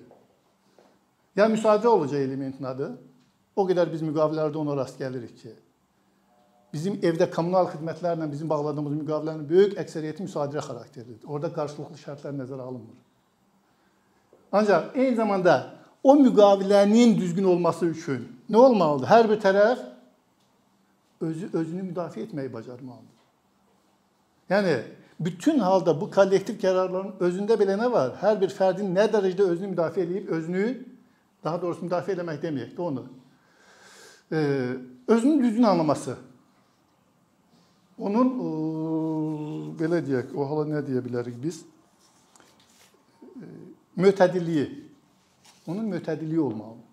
Ya 1.40 1.48
müsadirə 1.48 1.94
olacaq 1.94 2.20
elementin 2.20 2.68
adı. 2.68 2.92
O 3.56 3.64
qədər 3.66 3.90
biz 3.90 4.04
müqavilələrdə 4.06 4.60
ona 4.60 4.76
rast 4.78 5.00
gəlirik 5.00 5.38
ki, 5.40 5.54
bizim 6.74 7.00
evdə 7.02 7.30
kommunal 7.32 7.70
xidmətlərlə 7.72 8.28
bizim 8.30 8.50
bağladığımız 8.52 9.00
müqavilələrin 9.00 9.48
böyük 9.50 9.78
əksəriyyəti 9.82 10.28
müsadirə 10.28 10.62
xarakterlidir. 10.66 11.24
Orada 11.26 11.50
qarşılıqlı 11.56 11.98
şərtlər 12.04 12.36
nəzərə 12.38 12.68
alınmır. 12.68 12.98
Ancaq 14.52 14.96
eyni 14.96 15.16
zamanda 15.16 15.56
o 16.04 16.16
müqavilənin 16.20 17.16
düzgün 17.18 17.48
olması 17.54 17.86
üçün 17.86 18.28
nə 18.50 18.58
olmalıdır? 18.58 19.10
Hər 19.10 19.30
bir 19.32 19.42
tərəf 19.42 19.82
özü 21.22 21.50
özünü 21.54 21.90
müdafiə 21.92 22.28
etməyi 22.28 22.54
bacarmalıdır. 22.54 23.18
Yəni 24.50 24.76
bütün 25.20 25.60
halda 25.60 26.02
bu 26.02 26.10
kollektiv 26.12 26.60
qərarların 26.62 27.18
özündə 27.20 27.58
belə 27.60 27.78
nə 27.80 27.90
var? 27.92 28.14
Hər 28.22 28.38
bir 28.42 28.54
fərdin 28.54 28.94
nə 28.96 29.08
dərəcədə 29.12 29.50
özünü 29.54 29.74
müdafiə 29.74 30.06
edib, 30.06 30.30
özünü 30.30 30.68
daha 31.44 31.62
doğrusu 31.62 31.86
müdafiə 31.88 32.16
etmək 32.18 32.42
deməyək 32.44 32.76
də 32.78 32.82
onu. 32.82 33.06
E, 34.32 34.40
özünü 35.08 35.44
düzgün 35.44 35.64
anlaması. 35.64 36.18
Onun 37.98 38.28
e, 38.28 38.50
belə 39.80 40.04
deyək, 40.06 40.36
o 40.38 40.46
hala 40.46 40.68
nə 40.70 40.84
deyə 40.86 41.02
bilərik 41.04 41.40
biz? 41.42 41.64
E, 43.24 43.50
mötədilliyi. 43.98 44.68
Onun 45.68 45.90
mötədilliyi 45.92 46.40
olmalıdır. 46.40 46.84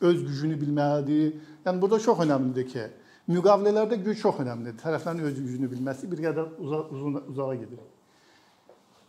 Öz 0.00 0.24
gücünü 0.26 0.56
bilməlidir. 0.60 1.36
Yəni 1.66 1.80
burada 1.82 2.00
çox 2.02 2.24
əhəmilidir 2.24 2.66
ki, 2.72 2.88
müqavilələrdə 3.30 3.98
güc 4.02 4.20
çox 4.22 4.40
əhəmilidir. 4.42 4.78
Tərəflərin 4.82 5.26
öz 5.28 5.36
gücünü 5.38 5.70
bilməsi 5.70 6.08
bir 6.10 6.24
qədər 6.26 6.56
uza, 6.58 6.80
uzun 6.90 7.20
uzağa 7.30 7.54
gedir. 7.54 7.82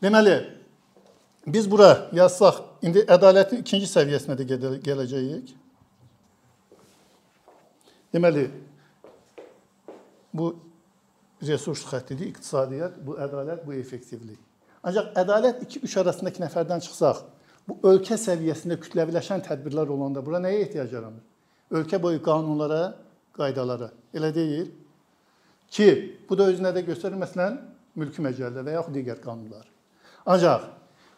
Deməli, 0.04 0.36
biz 1.48 1.70
bura 1.72 2.10
yazsaq, 2.14 2.62
indi 2.86 3.06
ədalətin 3.08 3.64
ikinci 3.64 3.90
səviyyəsinə 3.90 4.38
də 4.40 4.48
gələcəyik. 4.86 5.54
Deməli, 8.14 8.48
bu 10.34 10.54
resurs 11.44 11.84
xəttidir, 11.90 12.34
iqtisadiyyat, 12.34 13.00
bu 13.06 13.18
ədalət, 13.22 13.64
bu 13.66 13.74
effektivlik. 13.78 14.40
Ancaq 14.84 15.14
ədalət 15.20 15.64
2-3 15.66 16.00
arasındakı 16.04 16.44
nəfərdən 16.44 16.84
çıxsaq, 16.86 17.24
bu 17.68 17.78
ölkə 17.88 18.18
səviyyəsində 18.20 18.78
kütləviləşən 18.84 19.44
tədbirlər 19.48 19.92
olanda 19.96 20.24
bura 20.26 20.42
nəyə 20.44 20.66
ehtiyac 20.66 20.92
yaranır? 20.92 21.24
Ölkə 21.74 22.00
boyu 22.04 22.22
qanunlara, 22.24 22.94
qaydalara. 23.38 23.92
Elə 24.14 24.34
deyil? 24.36 24.72
Ki, 25.74 25.90
bu 26.30 26.38
da 26.38 26.50
özünə 26.52 26.74
də 26.76 26.84
göstərir 26.86 27.18
məsələn 27.18 27.58
mülki 27.98 28.22
məcəllə 28.22 28.62
və 28.66 28.78
yaxud 28.78 28.96
digər 28.98 29.22
qanunlar. 29.24 29.66
Ancaq 30.26 30.70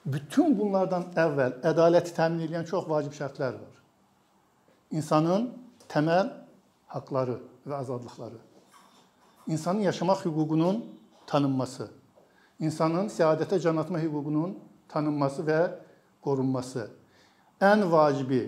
bütün 0.06 0.56
bunlardan 0.58 1.10
əvvəl 1.18 1.60
ədaləti 1.66 2.14
təmin 2.16 2.48
edən 2.48 2.68
çox 2.70 2.88
vacib 2.90 3.14
şərtlər 3.18 3.58
var. 3.58 3.76
İnsanın 4.96 5.50
təməl 5.92 6.32
haqları 6.94 7.40
və 7.68 7.80
azadlıqları. 7.82 8.40
İnsanın 9.48 9.80
yaşamaq 9.80 10.26
hüququnun 10.26 10.84
tanınması, 11.28 11.90
insanın 12.60 13.10
səadətə 13.10 13.60
can 13.62 13.78
atma 13.78 14.00
hüququnun 14.00 14.56
tanınması 14.90 15.44
və 15.46 15.60
qorunması. 16.26 16.88
Ən 17.62 17.86
vacibi 17.92 18.42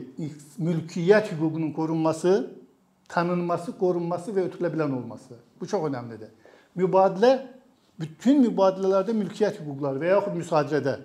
mülkiyyət 0.60 1.32
hüququnun 1.34 1.74
qorunması, 1.74 2.34
tanınması, 3.10 3.78
qorunması 3.78 4.32
və 4.32 4.48
ötürülə 4.50 4.84
olması. 4.84 5.38
Bu 5.60 5.68
çox 5.68 5.88
əhəmilidir. 5.90 6.34
Mübadilə 6.78 7.32
bütün 8.00 8.44
mübadilələrdə 8.46 9.16
mülkiyyət 9.18 9.62
hüquqları 9.62 10.02
və 10.02 10.12
yaxud 10.12 10.36
müsadirədə 10.38 10.98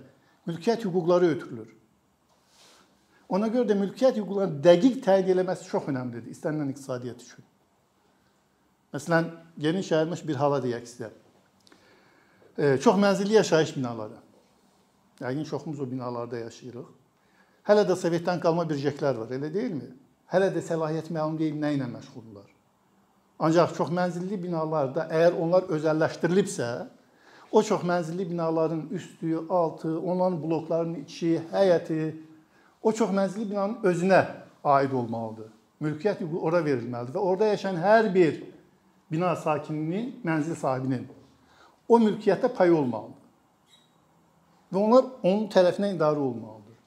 mülkiyyət 0.46 0.84
hüquqları 0.84 1.30
ötürülür. 1.36 1.70
Ona 3.28 3.48
görə 3.48 3.70
də 3.70 3.78
mülkiyyət 3.78 4.18
hüquqlarını 4.20 4.60
dəqiq 4.64 5.00
təyin 5.04 5.42
etməsi 5.44 5.68
çox 5.70 5.88
əhəmilidir 5.88 6.34
istənilən 6.34 6.74
iqtisadiyyat 6.74 7.22
üçün. 7.22 7.46
Məsələn, 8.92 9.30
geniş 9.58 9.90
yayılmış 9.90 10.26
bir 10.28 10.36
hala 10.36 10.58
deyək 10.60 10.84
sizə. 10.84 11.08
E, 12.58 12.76
çox 12.76 12.98
mənzilli 13.00 13.38
yaşayış 13.38 13.76
binaları. 13.76 14.18
Yəqin 15.20 15.44
çoxumuz 15.48 15.80
o 15.80 15.90
binalarda 15.90 16.38
yaşayırıq. 16.38 16.88
Hələ 17.68 17.86
də 17.88 17.96
Sovetdən 17.96 18.40
qalma 18.42 18.66
bircəklər 18.68 19.20
var, 19.22 19.30
elə 19.32 19.48
deyilmi? 19.54 19.88
Hələ 20.32 20.48
də 20.54 20.62
səlahiyyət 20.64 21.10
məlum 21.12 21.36
deyil 21.38 21.58
nə 21.60 21.74
ilə 21.76 21.86
məşğuldurlar. 21.92 22.48
Ancaq 23.42 23.74
çox 23.76 23.90
mənzilli 23.92 24.38
binalarda 24.40 25.06
əgər 25.12 25.38
onlar 25.44 25.66
özəlləşdirilibsə, 25.76 26.68
o 27.52 27.62
çox 27.62 27.82
mənzilli 27.84 28.28
binaların 28.30 28.86
üstü, 28.96 29.38
altı, 29.50 29.98
onların 30.00 30.42
bloklarının 30.42 31.04
içi, 31.04 31.34
həyəti, 31.52 32.14
o 32.82 32.92
çox 32.92 33.10
mənzilli 33.12 33.50
binanın 33.50 33.82
özünə 33.84 34.22
aid 34.64 34.92
olmalıdır. 34.92 35.50
Mülkiyyət 35.82 36.22
hüququ 36.22 36.40
ora 36.48 36.62
verilməlidir 36.64 37.16
və 37.16 37.18
orada 37.18 37.50
yaşayan 37.52 37.82
hər 37.82 38.14
bir 38.14 38.38
bina 39.12 39.34
sakininin, 39.36 40.14
mənzil 40.24 40.56
sahibinin 40.56 41.08
o 41.88 41.98
mülkiyyətə 42.00 42.48
payı 42.56 42.74
olmalıdır. 42.76 43.18
Və 44.72 44.80
onlar 44.80 45.08
onun 45.22 45.48
tərəfinə 45.52 45.92
idarə 45.92 46.22
olmalıdır. 46.24 46.78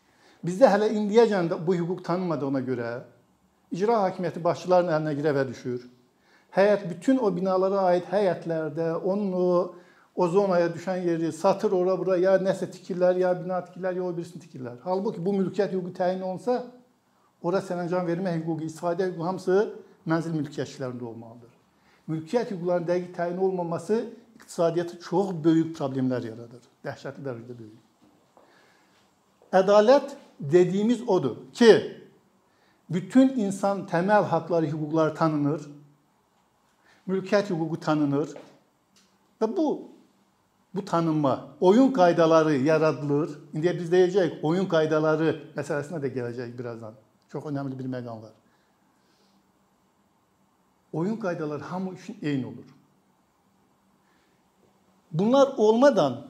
Bizdə 0.46 0.70
hələ 0.72 0.90
indiyəcən 0.98 1.52
də 1.52 1.60
bu 1.68 1.76
hüquq 1.78 2.02
tanınmadığına 2.06 2.62
görə 2.66 2.94
icra 3.76 4.02
hakimiyyəti 4.06 4.44
başçıların 4.44 4.94
əlinə 4.96 5.14
girəvə 5.20 5.48
düşür. 5.50 5.84
Həyət 6.56 6.88
bütün 6.90 7.20
o 7.20 7.32
binalara 7.36 7.90
aid 7.92 8.08
həyətlərdə 8.12 8.94
onun 9.04 9.34
o 9.36 9.50
o 10.16 10.28
zonaya 10.32 10.70
düşən 10.72 11.04
yeri 11.04 11.32
satır 11.36 11.74
ora 11.76 11.98
bura 12.00 12.16
ya 12.18 12.38
nəsə 12.40 12.70
tikirlər, 12.72 13.18
ya 13.20 13.34
bina 13.36 13.60
tikirlər, 13.66 13.98
ya 14.00 14.04
o 14.04 14.14
birisini 14.16 14.44
tikirlər. 14.46 14.78
Halbuki 14.84 15.20
bu 15.26 15.34
mülkiyyət 15.36 15.74
hüququ 15.76 15.92
təyin 15.98 16.22
olunsa, 16.24 16.62
ora 17.44 17.60
sərəncam 17.60 18.08
vermə 18.08 18.38
hüququ, 18.38 18.70
istifadə 18.70 19.10
hüququ 19.10 19.26
hamısı 19.28 19.58
mənzil 20.08 20.38
mülkiyyətçilərində 20.38 21.10
olmalıdır. 21.12 21.52
Mülkiyyət 22.08 22.54
hüquqlarının 22.54 22.88
dəqiq 22.88 23.12
təyin 23.18 23.42
olmaması 23.44 24.00
iqtisadiyyata 24.40 25.00
çox 25.04 25.34
böyük 25.44 25.76
problemlər 25.76 26.30
yaradır. 26.30 26.64
Dəhşətli 26.86 27.26
dərəcədə 27.26 27.58
böyük. 27.60 27.84
Ədalət 29.60 30.16
dediyimiz 30.40 31.04
odur 31.08 31.42
ki, 31.54 31.72
bütün 32.90 33.30
insan 33.40 33.86
təməl 33.90 34.24
haqları, 34.24 34.70
hüquqları 34.70 35.14
tanınır. 35.14 35.66
Mülkiyyət 37.08 37.50
hüququ 37.50 37.80
tanınır. 37.80 38.34
Və 39.42 39.50
bu 39.58 39.68
bu 40.76 40.86
tanınma, 40.86 41.48
oyun 41.62 41.92
qaydaları 41.92 42.56
yaradılır. 42.56 43.40
İndi 43.54 43.80
biz 43.80 43.92
deyəcəyik, 43.92 44.42
oyun 44.44 44.66
qaydaları 44.68 45.30
məsələsinə 45.56 46.02
də 46.04 46.12
gələcək 46.12 46.58
birazdan. 46.58 46.98
Çox 47.32 47.46
önəmli 47.48 47.80
bir 47.80 47.86
məqam 47.86 48.22
var. 48.22 48.34
Oyun 50.94 51.16
qaydaları 51.18 51.64
hamı 51.64 51.94
üçün 51.94 52.18
eyni 52.22 52.46
olur. 52.46 52.76
Bunlar 55.12 55.48
olmadan 55.58 56.28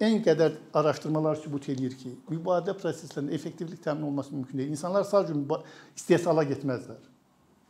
ən 0.00 0.20
qədər 0.24 0.58
araşdırmalar 0.74 1.40
sübut 1.42 1.68
edir 1.68 1.96
ki, 1.96 2.14
mübadilə 2.30 2.76
proseslərinin 2.80 3.34
effektivlik 3.36 3.82
təmin 3.84 4.08
olunması 4.08 4.34
mümkün 4.34 4.58
deyil. 4.58 4.76
İnsanlar 4.76 5.04
sadəcə 5.08 5.62
istehsala 5.96 6.44
getməzlər. 6.48 7.02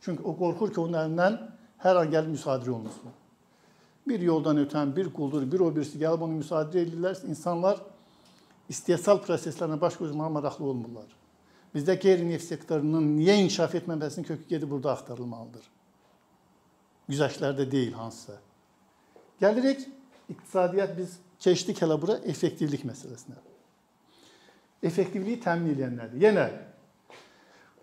Çünki 0.01 0.23
o 0.23 0.35
qorxur 0.37 0.71
ki, 0.73 0.79
onun 0.81 1.01
əlindən 1.03 1.41
hər 1.83 1.99
an 2.03 2.13
gəlib 2.13 2.37
müsadirə 2.37 2.71
olunsun 2.77 3.17
bir 4.07 4.19
yoldan 4.19 4.57
ötən 4.57 4.95
bir 4.95 5.11
quldur, 5.13 5.45
bir 5.51 5.59
o 5.59 5.69
birisi 5.75 5.99
gəlib 6.01 6.25
onu 6.25 6.39
müsadirə 6.41 6.85
edirlər. 6.85 7.21
İnsanlar 7.29 7.81
istehsal 8.69 9.21
proseslərinə 9.25 9.79
baş 9.81 9.97
qoymağa 9.99 10.29
maraqlı 10.37 10.65
olmurlar. 10.65 11.09
Bizdə 11.75 11.95
qeyri-neft 12.01 12.47
sektorunun 12.47 13.13
niyə 13.15 13.37
inkişaf 13.43 13.75
etməməsinin 13.79 14.27
kökü 14.27 14.47
gedib 14.49 14.73
burada 14.73 14.95
axtarılmalıdır. 14.95 15.67
Güzəştlərdə 17.11 17.67
deyil 17.71 17.93
hansısa. 17.95 18.39
Gəlirik 19.41 19.85
iqtisadiyyat 20.29 20.97
biz 20.97 21.17
keçdik 21.41 21.81
hələ 21.81 21.97
bura 22.01 22.19
effektivlik 22.29 22.83
məsələsinə. 22.87 23.37
Effektivliyi 24.83 25.39
təmin 25.41 25.75
edənlərdir. 25.75 26.21
Yenə 26.23 26.47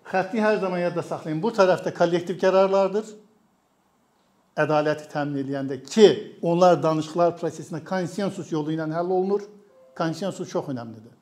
xətti 0.09 0.43
hər 0.43 0.59
zaman 0.63 0.83
yadda 0.83 1.05
saxlayın. 1.05 1.43
Bu 1.43 1.53
tərəfdə 1.55 1.93
kollektiv 1.95 2.39
qərarlardır 2.41 3.13
ədaləti 4.59 5.07
təmin 5.13 5.45
edəndə 5.45 5.79
ki, 5.85 6.09
onlar 6.43 6.81
danışıqlar 6.83 7.37
prosesində 7.39 7.83
konsensus 7.87 8.51
yolu 8.53 8.75
ilə 8.75 8.89
həll 8.95 9.15
olunur. 9.15 9.47
Konsensus 9.99 10.51
çox 10.51 10.71
önəmlidir. 10.73 11.15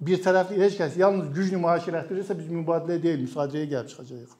Bir 0.00 0.20
tərəfli 0.24 0.58
heç 0.62 0.78
kəs 0.78 0.96
yalnız 0.98 1.32
güc 1.34 1.50
nümayiş 1.52 1.90
etdirirsə 1.90 2.36
biz 2.38 2.48
mübadilə 2.48 3.00
deyil, 3.02 3.26
müsadirəyə 3.26 3.70
gəlib 3.74 3.90
çıxacağıq. 3.92 4.39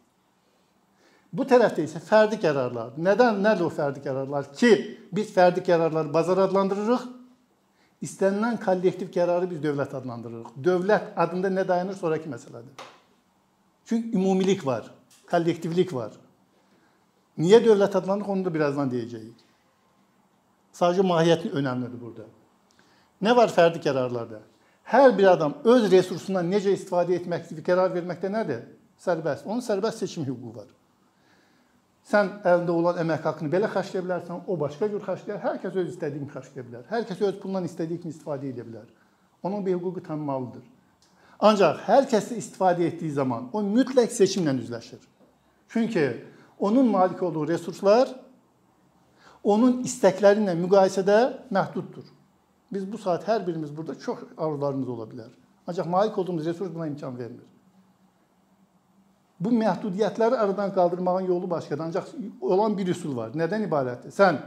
Bu 1.32 1.46
tərəfdə 1.46 1.84
isə 1.86 2.00
fərdi 2.02 2.40
qərarlar. 2.42 2.96
Nədən 2.98 3.38
nədir 3.44 3.68
o 3.68 3.70
fərdi 3.70 4.02
qərarlar 4.02 4.48
ki, 4.50 4.70
biz 5.14 5.30
fərdi 5.34 5.62
qərarları 5.66 6.10
bazar 6.12 6.42
adlandırırıq. 6.46 7.04
İstənilən 8.02 8.56
kollektiv 8.64 9.10
qərarı 9.14 9.50
biz 9.50 9.60
dövlət 9.62 9.94
adlandırırıq. 9.98 10.56
Dövlət 10.64 11.12
adında 11.20 11.52
nə 11.52 11.66
dayanır 11.68 11.98
sonrakı 12.00 12.30
məsələdir. 12.32 12.88
Çünki 13.84 14.16
ümumilik 14.16 14.66
var. 14.66 14.90
kollektivlik 15.30 15.94
var. 15.94 16.10
Niye 17.38 17.60
dövlət 17.64 17.96
adlanır 17.96 18.26
onu 18.26 18.44
da 18.44 18.54
birazdan 18.54 18.90
deyəcəyik. 18.90 19.36
Sadəcə 20.74 21.04
mahiyyəti 21.06 21.52
önəmlidir 21.54 22.00
burada. 22.00 22.26
Nə 23.22 23.36
var 23.36 23.52
fərdi 23.54 23.78
qərarlarda? 23.84 24.40
Hər 24.90 25.14
bir 25.18 25.30
adam 25.30 25.54
öz 25.64 25.86
resursundan 25.92 26.50
necə 26.50 26.74
istifadə 26.74 27.14
etmək 27.20 27.52
qərar 27.62 27.92
verməkdə 27.94 28.32
nədir? 28.32 28.64
Sərbəst. 28.98 29.46
Onun 29.46 29.62
sərbəst 29.64 30.02
seçim 30.02 30.26
hüququ 30.26 30.56
var. 30.56 30.66
Sən 32.10 32.30
əlində 32.42 32.74
olan 32.74 32.96
əmək 33.04 33.26
haqqını 33.28 33.50
belə 33.52 33.68
xərcləyə 33.70 34.02
bilərsən, 34.02 34.42
o 34.50 34.56
başqa 34.58 34.88
cür 34.90 35.02
xərcləyər. 35.04 35.38
Hər 35.44 35.58
kəs 35.62 35.76
öz 35.78 35.90
istədiyini 35.92 36.30
xərcləyə 36.32 36.64
bilər. 36.66 36.86
Hər 36.90 37.04
kəs 37.06 37.20
öz 37.28 37.36
pulundan 37.38 37.68
istədiyi 37.68 38.00
kimi 38.02 38.14
istifadə 38.14 38.48
edə 38.50 38.64
bilər. 38.66 38.88
Onun 39.46 39.62
bir 39.66 39.76
hüququ 39.76 40.02
tanınmalıdır. 40.08 40.64
Ancaq 41.40 41.84
hər 41.86 42.08
kəs 42.10 42.32
istifadə 42.36 42.88
etdiyi 42.88 43.12
zaman 43.16 43.46
o 43.54 43.62
mütləq 43.62 44.10
seçimlə 44.12 44.56
üzləşir. 44.58 44.98
Çünki 45.68 46.24
onun 46.58 46.90
malik 46.90 47.22
olduğu 47.22 47.46
resurslar 47.48 48.10
onun 49.42 49.78
istəkləri 49.86 50.42
ilə 50.42 50.56
müqayisədə 50.58 51.20
məhduddur. 51.54 52.10
Biz 52.74 52.90
bu 52.92 52.98
saat 52.98 53.24
hər 53.28 53.46
birimiz 53.46 53.70
burada 53.76 53.94
çox 53.94 54.26
arzularımız 54.36 54.88
ola 54.88 55.06
bilər. 55.08 55.30
Ancaq 55.66 55.86
malik 55.86 56.18
olduğumuz 56.18 56.46
resurs 56.46 56.74
buna 56.74 56.86
imkan 56.86 57.18
vermir. 57.18 57.46
Bu 59.40 59.52
məhdudiyyətləri 59.56 60.36
aradan 60.36 60.74
qaldırmağın 60.74 61.28
yolu 61.28 61.50
başqadır. 61.50 61.84
Ancaq 61.84 62.06
olan 62.40 62.76
bir 62.78 62.86
üsul 62.92 63.16
var. 63.16 63.30
Nədən 63.34 63.64
ibarətdir? 63.68 64.12
Sən 64.12 64.40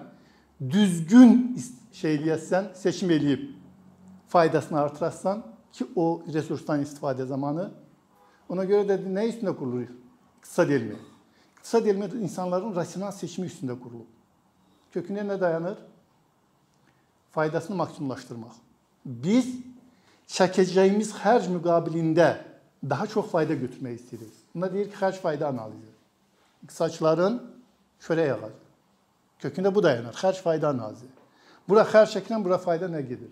düzgün 0.62 1.58
şey 1.92 2.16
eləyəsən, 2.20 2.74
seçim 2.76 3.12
eləyib 3.12 3.48
faydasını 4.28 4.80
artırasan 4.80 5.44
ki, 5.72 5.88
o 5.96 6.24
resursdan 6.34 6.84
istifadə 6.86 7.26
zamanı 7.26 7.72
ona 8.50 8.66
görə 8.70 8.86
də 8.92 9.00
nə 9.10 9.26
üstündə 9.32 9.56
qurulur? 9.58 9.90
İqtisad 10.38 10.70
elmi. 10.70 11.00
İqtisad 11.58 11.86
elmi 11.86 12.12
insanların 12.22 12.76
rasional 12.76 13.12
seçimi 13.12 13.48
üstündə 13.48 13.80
qurulub. 13.80 14.10
Kökündə 14.94 15.26
nə 15.26 15.40
dayanır? 15.42 15.78
faydasını 17.34 17.76
maksimumlaşdırmaq. 17.76 18.54
Biz 19.06 19.50
çəkəcəyimiz 20.30 21.14
xərc 21.18 21.50
müqabilində 21.56 22.30
daha 22.90 23.08
çox 23.08 23.32
fayda 23.32 23.58
götürmək 23.58 23.98
istəyirik. 24.00 24.43
Buna 24.56 24.74
deyir 24.74 24.90
ki, 24.90 24.96
xərc 24.96 25.20
fayda 25.22 25.48
analizi. 25.48 25.92
İqtisadçıların 26.64 27.40
çörək 28.02 28.32
ağacı. 28.34 28.60
Kökündə 29.40 29.76
bu 29.76 29.84
dayanır. 29.84 30.14
Xərc 30.14 30.42
fayda 30.42 30.70
analizi. 30.70 31.08
Bura 31.70 31.84
xərc 31.88 32.18
çəkilən, 32.18 32.44
bura 32.44 32.58
fayda 32.58 32.86
nə 32.92 33.02
gedir? 33.02 33.32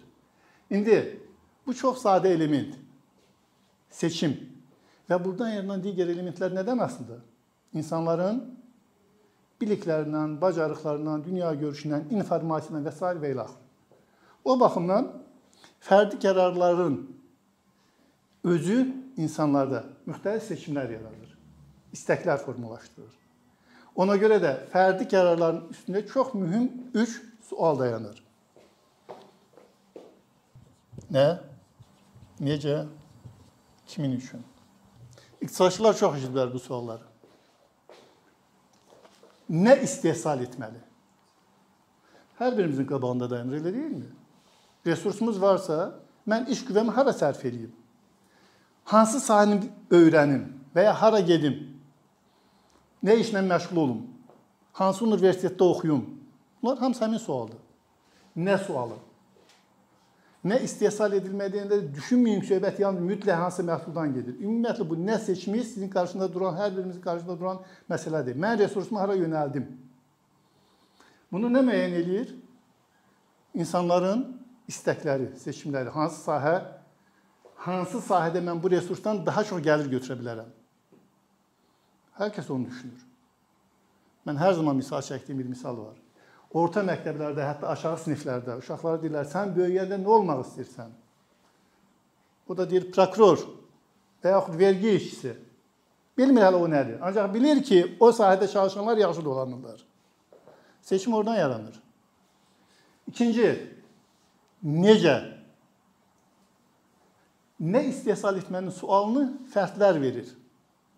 İndi 0.69 0.97
bu 1.67 1.73
çox 1.73 2.01
sadə 2.03 2.31
element. 2.33 2.75
Seçim. 3.89 4.33
Və 5.09 5.19
buradan 5.23 5.51
yaranan 5.51 5.83
digər 5.83 6.09
elementlər 6.11 6.53
nədən 6.55 6.83
asılıdır? 6.83 7.21
İnsanların 7.73 8.41
biliklərindən, 9.61 10.37
bacarıqlarından, 10.41 11.23
dünya 11.23 11.51
görüşündən, 11.53 12.09
informasiyadan 12.09 12.85
və 12.87 12.93
s. 12.95 13.11
və. 13.21 13.47
O 14.45 14.59
baxımdan 14.59 15.11
fərdi 15.79 16.17
qərarların 16.23 16.97
özü 18.43 18.87
insanlarda 19.17 19.83
müxtəlif 20.07 20.45
seçimlər 20.47 20.93
yaradır. 20.95 21.31
İstəklər 21.95 22.41
formalaşdırır. 22.45 23.17
Ona 24.01 24.15
görə 24.19 24.39
də 24.43 24.51
fərdi 24.71 25.07
qərarların 25.11 25.65
üstündə 25.73 26.05
çox 26.07 26.33
mühüm 26.33 26.69
3 26.93 27.17
sual 27.49 27.79
dayanır. 27.79 28.21
Nə? 31.11 31.25
Necə? 32.39 32.85
Kimin 33.87 34.15
üçün? 34.17 34.45
İqtisadçılar 35.41 35.97
çox 35.97 36.15
eşidiblər 36.17 36.53
bu 36.53 36.59
sualları. 36.59 37.03
Nə 39.51 39.75
istehsal 39.83 40.41
etməli? 40.45 40.79
Hər 42.39 42.57
birimizin 42.57 42.87
qabağında 42.87 43.29
dayanır, 43.29 43.59
elə 43.59 43.73
deyilmi? 43.73 44.09
resursumuz 44.85 45.41
varsa, 45.41 45.93
mən 46.27 46.49
iş 46.49 46.63
güvəmi 46.65 46.93
hara 46.95 47.13
sərf 47.15 47.43
edeyim? 47.45 47.73
Hansı 48.85 49.21
sahəni 49.23 49.69
öyrənim 49.91 50.47
və 50.75 50.87
ya 50.87 50.95
hara 51.01 51.19
gedim? 51.19 51.59
Nə 53.03 53.17
işlə 53.21 53.43
məşğul 53.45 53.77
olum? 53.77 54.01
Hansı 54.73 55.05
universitetdə 55.05 55.63
oxuyum? 55.63 56.03
Bunlar 56.61 56.77
hamısı 56.77 57.03
həmin 57.03 57.19
sualdır. 57.19 57.57
Nə 58.37 58.57
sualı? 58.65 58.97
Nə 60.41 60.57
istehsal 60.65 61.13
edilmədiyində 61.13 61.77
düşünməyin 61.93 62.41
söhbət 62.47 62.79
yalnız 62.81 63.05
mütləq 63.05 63.37
hansı 63.43 63.65
məhsuldan 63.65 64.13
gedir. 64.15 64.39
Ümumiyyətlə 64.41 64.87
bu 64.89 64.97
nə 64.97 65.19
seçimi 65.21 65.61
sizin 65.61 65.89
qarşında 65.89 66.31
duran, 66.33 66.55
hər 66.57 66.71
birimizin 66.73 67.01
qarşısında 67.01 67.35
duran 67.39 67.59
məsələdir. 67.89 68.37
Mən 68.41 68.57
resursumu 68.63 68.99
hara 68.99 69.17
yönəldim? 69.19 69.67
Bunu 71.31 71.51
nə 71.53 71.61
müəyyən 71.67 71.93
eləyir? 71.99 72.31
İnsanların 73.53 74.23
istəkləri, 74.71 75.35
seçimləri, 75.37 75.93
hansı 75.93 76.23
sahə, 76.25 76.55
hansı 77.65 78.01
sahədə 78.01 78.41
mən 78.43 78.61
bu 78.61 78.71
resursdan 78.71 79.21
daha 79.25 79.43
çox 79.45 79.61
gəlir 79.63 79.89
götürə 79.91 80.17
bilərəm. 80.19 80.49
Hər 82.17 82.31
kəs 82.35 82.49
onu 82.53 82.69
düşünür. 82.69 83.03
Mən 84.27 84.39
hər 84.41 84.55
zaman 84.57 84.77
misal 84.77 85.01
çəkdiyim 85.05 85.39
bir 85.41 85.49
misal 85.49 85.77
var. 85.77 85.97
Orta 86.53 86.83
məktəblərdə, 86.85 87.45
hətta 87.47 87.69
aşağı 87.71 88.01
siniflərdə 88.03 88.57
uşaqlara 88.59 88.99
deyirlər, 89.01 89.27
sən 89.29 89.53
böyüyəndə 89.55 89.97
nə 90.01 90.09
olmaq 90.17 90.43
istəyirsən? 90.45 90.91
O 92.49 92.57
da 92.57 92.65
deyir, 92.69 92.89
prokuror 92.91 93.39
və 94.21 94.33
yaxud 94.35 94.57
vergi 94.59 94.95
işçisi. 94.97 95.35
Bilmir 96.17 96.43
hələ 96.43 96.59
o 96.59 96.67
nədir. 96.69 96.97
Ancaq 97.07 97.29
bilir 97.33 97.61
ki, 97.63 97.79
o 97.99 98.11
sahədə 98.11 98.49
çalışanlar 98.51 98.99
yaxşı 98.99 99.25
dolanırlar. 99.25 99.85
Seçim 100.81 101.13
oradan 101.13 101.35
yaranır. 101.35 101.77
İkinci, 103.07 103.47
necə 104.65 105.15
nə 107.61 107.85
istehsal 107.91 108.39
etmənin 108.41 108.73
sualını 108.73 109.27
fərdlər 109.53 110.01
verir. 110.01 110.29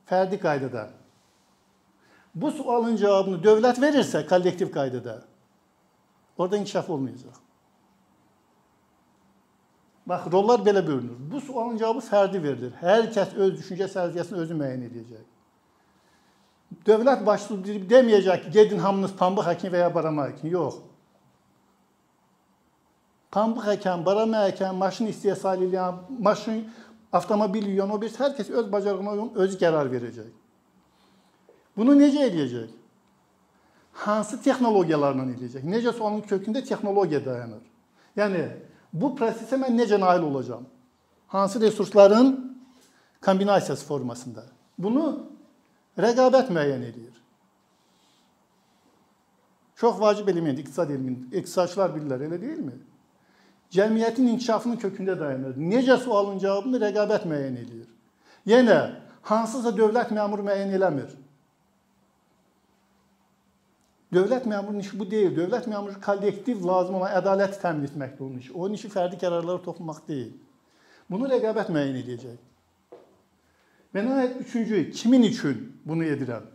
Fərdi 0.09 0.39
qaydada. 0.39 0.87
Bu 2.35 2.51
sualın 2.51 2.95
cavabını 2.97 3.37
dövlət 3.43 3.79
verirsə 3.81 4.23
kollektiv 4.27 4.71
qaydada 4.73 5.21
orada 6.37 6.57
inkişaf 6.57 6.89
olmayacaq. 6.89 7.35
Bax, 10.05 10.31
rollar 10.31 10.59
belə 10.59 10.87
bölünür. 10.87 11.31
Bu 11.31 11.41
sualın 11.41 11.77
cavabı 11.77 12.01
fərdi 12.03 12.43
verilir. 12.43 12.73
Hər 12.81 13.07
kəs 13.15 13.35
öz 13.35 13.53
düşüncə 13.59 13.87
səviyyəsini 13.87 14.41
özü 14.43 14.57
müəyyən 14.59 14.87
edəcək. 14.89 15.21
Dövlət 16.87 17.21
başçısı 17.25 17.85
deməyəcək 17.91 18.41
ki, 18.43 18.51
gedin 18.51 18.81
hamınız 18.83 19.13
pambıq 19.15 19.47
həkim 19.47 19.71
və 19.71 19.85
ya 19.85 19.93
barama 19.95 20.25
həkim. 20.27 20.49
Yox. 20.51 20.81
Pambıq 23.33 23.71
əkən, 23.77 24.03
barama 24.05 24.43
əkən, 24.51 24.75
maşın 24.77 25.09
istehsal 25.09 25.61
edən, 25.65 26.03
maşın, 26.21 26.59
avtomobil 27.13 27.65
yuyan, 27.71 27.89
o 27.89 27.97
bir 28.01 28.13
hər 28.13 28.35
kəs 28.37 28.51
öz 28.51 28.71
bacarığına 28.71 29.15
uyğun 29.15 29.31
özü 29.45 29.57
qərar 29.61 29.89
verəcək. 29.89 30.29
Bunu 31.77 31.95
necə 31.97 32.27
edəcək? 32.29 32.69
Hansı 34.05 34.37
texnologiyalarla 34.41 35.25
edəcək? 35.33 35.65
Necə 35.65 35.95
sualın 35.97 36.21
kökündə 36.29 36.61
texnologiya 36.65 37.23
dayanır? 37.25 37.65
Yəni 38.17 38.43
bu 38.93 39.15
prosesə 39.17 39.57
mən 39.57 39.73
necə 39.81 39.99
nail 40.01 40.21
olacağam? 40.29 40.69
Hansı 41.27 41.61
resursların 41.61 42.57
kombinasiyası 43.25 43.85
formasında? 43.85 44.45
Bunu 44.77 45.07
rəqabət 45.97 46.53
müəyyən 46.53 46.85
edir. 46.85 47.13
Çox 49.75 49.99
vacib 49.99 50.27
element 50.27 50.59
iqtisad 50.59 50.89
elminin. 50.89 51.31
İqtisadçılar 51.33 51.89
bilirlər, 51.97 52.29
elə 52.29 52.41
deyilmi? 52.41 52.92
Cəmiyyətin 53.73 54.27
inkişafının 54.35 54.77
kökündə 54.77 55.17
dayanır. 55.19 55.57
Necə 55.57 55.97
sualın 56.03 56.39
cavabını 56.41 56.79
rəqabət 56.83 57.25
müəyyən 57.29 57.57
eləyir. 57.63 57.89
Yenə 58.49 58.79
hansısa 59.29 59.73
dövlət 59.73 60.13
məmuru 60.13 60.45
müəyyən 60.45 60.73
eləmir. 60.77 61.11
Dövlət 64.13 64.45
məmurunun 64.45 64.83
işi 64.83 64.97
bu 64.99 65.09
deyil. 65.09 65.31
Dövlət 65.37 65.67
məmuru 65.71 65.97
kollektiv 66.01 66.65
lazım 66.67 66.99
olan 66.99 67.15
ədaləti 67.17 67.57
təmin 67.61 67.87
etməkdir 67.89 68.25
onun 68.25 68.41
işi. 68.43 68.51
Onun 68.53 68.77
işi 68.77 68.91
fərdi 68.93 69.17
qərarlara 69.21 69.63
toxunmaq 69.65 70.03
deyil. 70.07 70.35
Bunu 71.09 71.29
rəqabət 71.31 71.71
müəyyən 71.73 71.97
edəcək. 72.03 72.41
Və 73.93 74.03
nəhayət 74.05 74.37
üçüncü, 74.45 74.83
kimin 74.91 75.25
üçün 75.29 75.65
bunu 75.85 76.05
edirəm? 76.05 76.45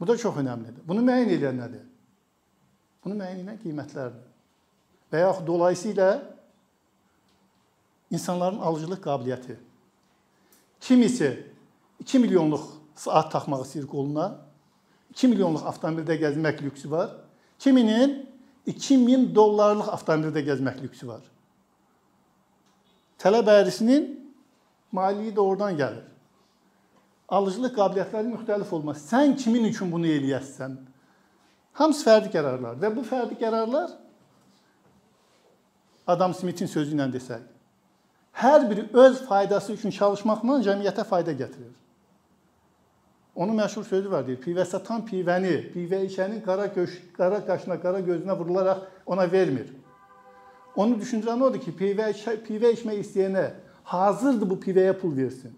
Bu 0.00 0.06
da 0.06 0.16
çox 0.18 0.38
önəmlidir. 0.38 0.86
Bunu 0.86 1.02
müəyyən 1.06 1.34
edən 1.38 1.58
nədir? 1.62 1.82
Bunu 3.04 3.18
müəyyən 3.18 3.42
edən 3.42 3.60
qiymətlərdir 3.62 4.33
və 5.14 5.20
yaxud 5.22 5.46
dolayısıyla 5.46 6.22
insanların 8.10 8.58
alıcılıq 8.58 8.98
qabiliyyəti. 9.06 9.56
Kimisi 10.80 11.46
2 12.00 12.18
milyonluq 12.18 12.64
saat 12.94 13.30
taxmaq 13.32 13.62
istəyir 13.62 13.86
qoluna, 13.86 14.26
2 15.14 15.28
milyonluq 15.30 15.62
avtomobildə 15.70 16.18
gəzmək 16.18 16.62
lüksü 16.66 16.90
var. 16.90 17.14
Kiminin 17.58 18.26
2000 18.66 19.30
dollarlıq 19.34 19.92
avtomobildə 19.94 20.42
gəzmək 20.50 20.82
lüksü 20.82 21.08
var. 21.08 21.22
Tələb 23.22 23.48
əyrisinin 23.54 24.10
maliyyi 24.92 25.34
də 25.34 25.40
oradan 25.40 25.78
gəlir. 25.78 26.04
alıcılıq 27.28 27.72
qabiliyyətləri 27.72 28.28
müxtəlif 28.34 28.72
olmaz. 28.74 28.98
Sən 29.10 29.36
kimin 29.36 29.64
üçün 29.64 29.92
bunu 29.92 30.06
eləyəsən? 30.06 30.74
Hamısı 31.72 32.04
fərdi 32.04 32.30
qərarlar 32.34 32.76
və 32.82 32.90
bu 32.96 33.02
fərdi 33.02 33.38
qərarlar 33.40 33.94
Adam 36.06 36.34
Smithin 36.34 36.68
sözü 36.68 36.96
ilə 36.96 37.06
desək, 37.12 37.40
hər 38.36 38.68
biri 38.70 38.84
öz 38.92 39.22
faydası 39.28 39.72
üçün 39.72 39.94
çalışmaqla 39.94 40.60
cəmiyyətə 40.66 41.04
fayda 41.08 41.32
gətirir. 41.32 41.72
Onun 43.34 43.56
məşhur 43.56 43.84
sözü 43.84 44.10
var 44.10 44.26
deyir, 44.26 44.38
pivə 44.38 44.64
satan 44.68 45.02
pivəni, 45.08 45.54
pivə 45.74 46.04
içənin 46.06 46.42
qara, 46.44 46.66
göş, 46.66 47.00
qara 47.16 47.40
qaşına, 47.46 47.80
qara 47.82 48.00
gözünə 48.00 48.36
vurularaq 48.38 48.84
ona 49.06 49.26
vermir. 49.32 49.72
Onu 50.76 51.00
düşündürən 51.00 51.42
odur 51.42 51.62
ki, 51.62 51.74
pivə, 51.74 52.12
pivə 52.46 52.70
içmək 52.76 53.00
istəyənə 53.02 53.48
hazırdır 53.90 54.50
bu 54.50 54.60
pivəyə 54.62 54.94
pul 55.00 55.16
versin. 55.16 55.54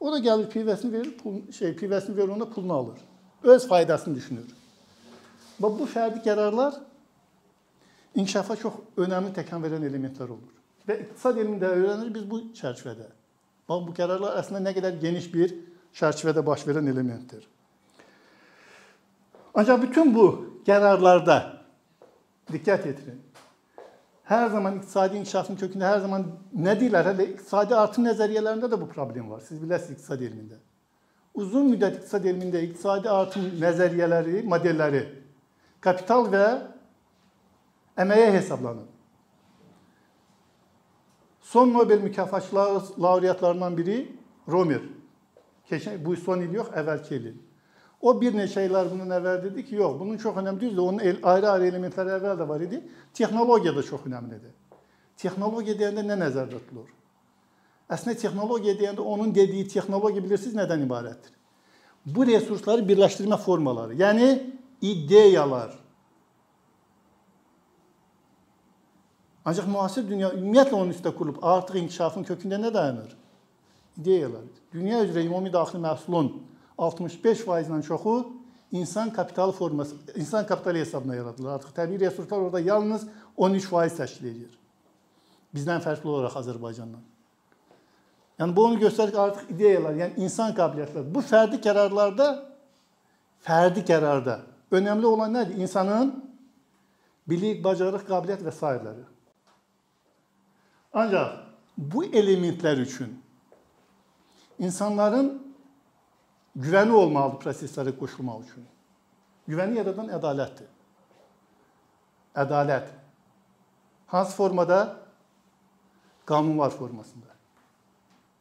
O 0.00 0.12
da 0.12 0.18
gəlir 0.22 0.46
pivəsini 0.50 0.92
verir, 0.92 1.10
pul, 1.18 1.40
şey, 1.52 1.74
pivəsini 1.78 2.16
verir 2.16 2.34
ona 2.36 2.46
pulunu 2.50 2.72
alır. 2.72 3.02
Öz 3.42 3.66
faydasını 3.68 4.14
düşünür. 4.14 4.46
Və 5.60 5.70
bu 5.78 5.86
fərdi 5.86 6.22
qərarlar 6.22 6.78
inkişafa 8.14 8.56
çox 8.56 8.74
önəmli 8.96 9.32
təkan 9.36 9.62
verən 9.64 9.84
elementlər 9.88 10.30
olur. 10.34 10.52
Və 10.88 10.98
iqtisad 11.04 11.38
elmində 11.38 11.70
öyrənirik 11.72 12.14
biz 12.14 12.28
bu 12.28 12.40
çərçivədə. 12.58 13.08
Bax 13.68 13.84
bu 13.86 13.94
qərarlar 13.96 14.38
əslində 14.40 14.64
nə 14.66 14.74
qədər 14.76 14.98
geniş 15.00 15.28
bir 15.32 15.54
çərçivədə 15.96 16.44
baş 16.46 16.66
verən 16.68 16.88
elementdir. 16.90 17.44
Ancaq 19.54 19.82
bütün 19.82 20.14
bu 20.14 20.26
qərarlarda 20.66 21.38
diqqət 22.52 22.88
yetirin. 22.90 23.20
Hər 24.28 24.50
zaman 24.50 24.78
iqtisadi 24.80 25.18
inkişafın 25.20 25.58
kökündə 25.60 25.88
hər 25.88 26.04
zaman 26.04 26.26
nə 26.56 26.74
deyirlər? 26.80 27.10
Hələ 27.12 27.26
iqtisadi 27.34 27.76
artım 27.76 28.06
nəzəriyyələrində 28.06 28.70
də 28.70 28.78
bu 28.80 28.88
problem 28.88 29.30
var. 29.30 29.42
Siz 29.44 29.60
biləsiniz 29.60 29.98
iqtisad 29.98 30.22
elmində. 30.24 30.60
Uzun 31.34 31.68
müddət 31.72 31.98
iqtisad 32.00 32.28
elmində 32.28 32.62
iqtisadi 32.64 33.10
artım 33.12 33.48
nəzəriyyələri, 33.60 34.44
modelləri 34.48 35.02
kapital 35.82 36.28
və 36.32 36.46
əməyə 37.98 38.32
hesablanıb. 38.38 38.88
Son 41.52 41.72
Nobel 41.74 42.00
mükafatçıları 42.00 43.02
laureatlarından 43.02 43.76
biri 43.76 43.96
Romer. 44.48 44.82
Keçən 45.70 46.04
bu 46.04 46.16
son 46.16 46.40
il 46.40 46.54
yox, 46.54 46.70
əvvəlki 46.72 47.18
il. 47.18 47.34
O 48.00 48.14
bir 48.20 48.34
neçə 48.34 48.64
illər 48.66 48.88
bunun 48.90 49.12
əvvəl 49.14 49.42
dedi 49.44 49.64
ki, 49.66 49.76
yox, 49.78 49.98
bunun 50.00 50.16
çox 50.18 50.36
önəmli 50.40 50.60
düzdür. 50.60 50.82
Onun 50.82 51.20
ayrı-ayrı 51.22 51.68
elementləri 51.68 52.16
əvvəl 52.16 52.40
də 52.40 52.48
var 52.48 52.64
idi. 52.64 52.80
Texnologiya 53.14 53.76
da 53.76 53.82
çox 53.82 54.08
önəmlidir. 54.08 54.54
Texnologiya 55.16 55.76
deyəndə 55.78 56.06
nə 56.08 56.16
nəzərdə 56.24 56.58
tutulur? 56.58 56.88
Əslində 57.92 58.16
texnologiya 58.24 58.74
deyəndə 58.80 59.04
onun 59.04 59.34
dediyi 59.34 59.68
texnologiya 59.68 60.24
bilirsiniz 60.24 60.56
nədən 60.56 60.86
ibarətdir? 60.86 61.36
Bu 62.06 62.26
resursları 62.26 62.82
birləşdirmə 62.88 63.38
formaları, 63.38 63.94
yəni 64.00 64.28
ideyalar. 64.82 65.76
Ancaq 69.44 69.66
müasir 69.66 70.06
dünya 70.06 70.30
ümumiyyətlə 70.36 70.76
onun 70.78 70.94
üstə 70.94 71.10
qurulub 71.16 71.42
artıq 71.42 71.80
inkişafın 71.80 72.24
kökündə 72.28 72.60
nə 72.62 72.70
dayanır? 72.74 73.16
İdeyalardır. 73.98 74.60
Dünya 74.72 75.02
üzrə 75.04 75.24
ümumi 75.26 75.52
daxili 75.52 75.82
məhsulun 75.82 76.30
65%-dən 76.78 77.82
çoxu 77.82 78.14
insan 78.72 79.12
kapitalı 79.12 79.52
forması, 79.52 79.96
insan 80.16 80.46
kapitalı 80.46 80.78
hesabına 80.78 81.14
yaradılır. 81.14 81.48
Artıq 81.48 81.74
təbii 81.76 82.00
resurslar 82.00 82.38
orada 82.38 82.60
yalnız 82.60 83.06
13% 83.38 83.98
təşkil 83.98 84.30
edir. 84.30 84.58
Bizdən 85.54 85.82
fərqli 85.84 86.08
olaraq 86.08 86.38
Azərbaycandan. 86.40 87.02
Yəni 88.40 88.56
bu 88.56 88.64
onu 88.64 88.78
göstərir 88.80 89.10
ki, 89.12 89.18
artıq 89.20 89.50
ideyalar, 89.52 89.94
yəni 89.94 90.24
insan 90.24 90.54
qabiliyyətləri 90.56 91.14
bu 91.14 91.20
fərdi 91.20 91.60
qərarlarda 91.62 92.28
fərdi 93.44 93.84
qərarda 93.90 94.38
önəmli 94.72 95.06
olan 95.06 95.34
nədir? 95.36 95.60
İnsanın 95.60 96.14
bilik, 97.28 97.60
bacarıq, 97.64 98.06
qabiliyyət 98.08 98.46
və 98.46 98.54
s. 98.54 99.11
Ancaq 100.92 101.28
bu 101.78 102.04
elementlər 102.04 102.82
üçün 102.82 103.14
insanların 104.58 105.30
güvəni 106.56 106.92
olmalıdır 106.92 107.40
proseslərə 107.44 107.94
qoşulmaq 107.96 108.42
üçün. 108.44 108.66
Güvəni 109.48 109.80
yaradan 109.80 110.12
ədalətdir. 110.12 110.68
Ədalət. 112.36 112.92
Hansı 114.06 114.36
formada? 114.36 114.98
Qanunlar 116.26 116.70
formasında. 116.70 117.26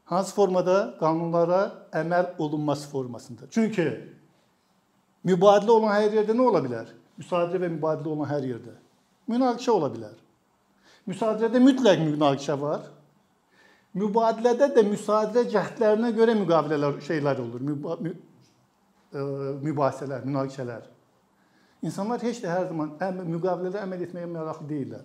Hansı 0.05 0.35
formada? 0.35 0.97
Qanunlara 0.99 1.61
əməl 1.91 2.35
olunması 2.37 2.89
formasında. 2.89 3.47
Çünki 3.49 3.87
mübadilə 5.25 5.71
olan 5.71 5.95
hər 5.95 6.19
yerdə 6.19 6.35
nə 6.35 6.47
ola 6.51 6.61
bilər? 6.63 6.91
Müsadirə 7.17 7.63
və 7.63 7.71
mübadilə 7.79 8.11
olan 8.11 8.29
hər 8.29 8.43
yerdə 8.43 8.75
münaqişə 9.31 9.71
ola. 9.71 9.91
Müsadirədə 11.11 11.59
mütləq 11.61 12.01
münaqişə 12.05 12.57
var. 12.61 12.87
Mübadilədə 13.97 14.69
də 14.75 14.83
müsadirə 14.87 15.43
cəhdlərinə 15.51 16.13
görə 16.15 16.35
müqavilələr 16.39 17.01
şeylər 17.03 17.41
olur, 17.43 17.63
müba 17.67 17.97
mü 17.99 18.13
e, 18.15 19.23
mübahisələr, 19.67 20.23
münaqişələr. 20.23 20.85
İnsanlar 21.83 22.23
heç 22.23 22.39
də 22.43 22.51
hər 22.51 22.69
zaman 22.69 22.93
əm 23.03 23.23
müqavilədə 23.33 23.81
əməl 23.83 24.05
etməyə 24.07 24.29
maraqlı 24.31 24.69
deyillər. 24.69 25.03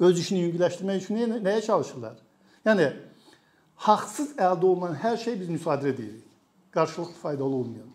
Öz 0.00 0.20
işini 0.20 0.42
yüngülləşdirmək 0.46 1.04
üçün 1.04 1.20
nə, 1.20 1.40
nəyə 1.44 1.62
çalışırlar? 1.64 2.18
Yəni 2.68 2.90
haqsız 3.86 4.34
əldə 4.36 4.68
olunan 4.68 4.96
hər 5.00 5.16
şey 5.20 5.38
biz 5.40 5.52
müsadirə 5.52 5.96
deyirik. 5.96 6.26
Qarşılıqlı 6.76 7.20
faydalı 7.22 7.54
olmayan. 7.62 7.88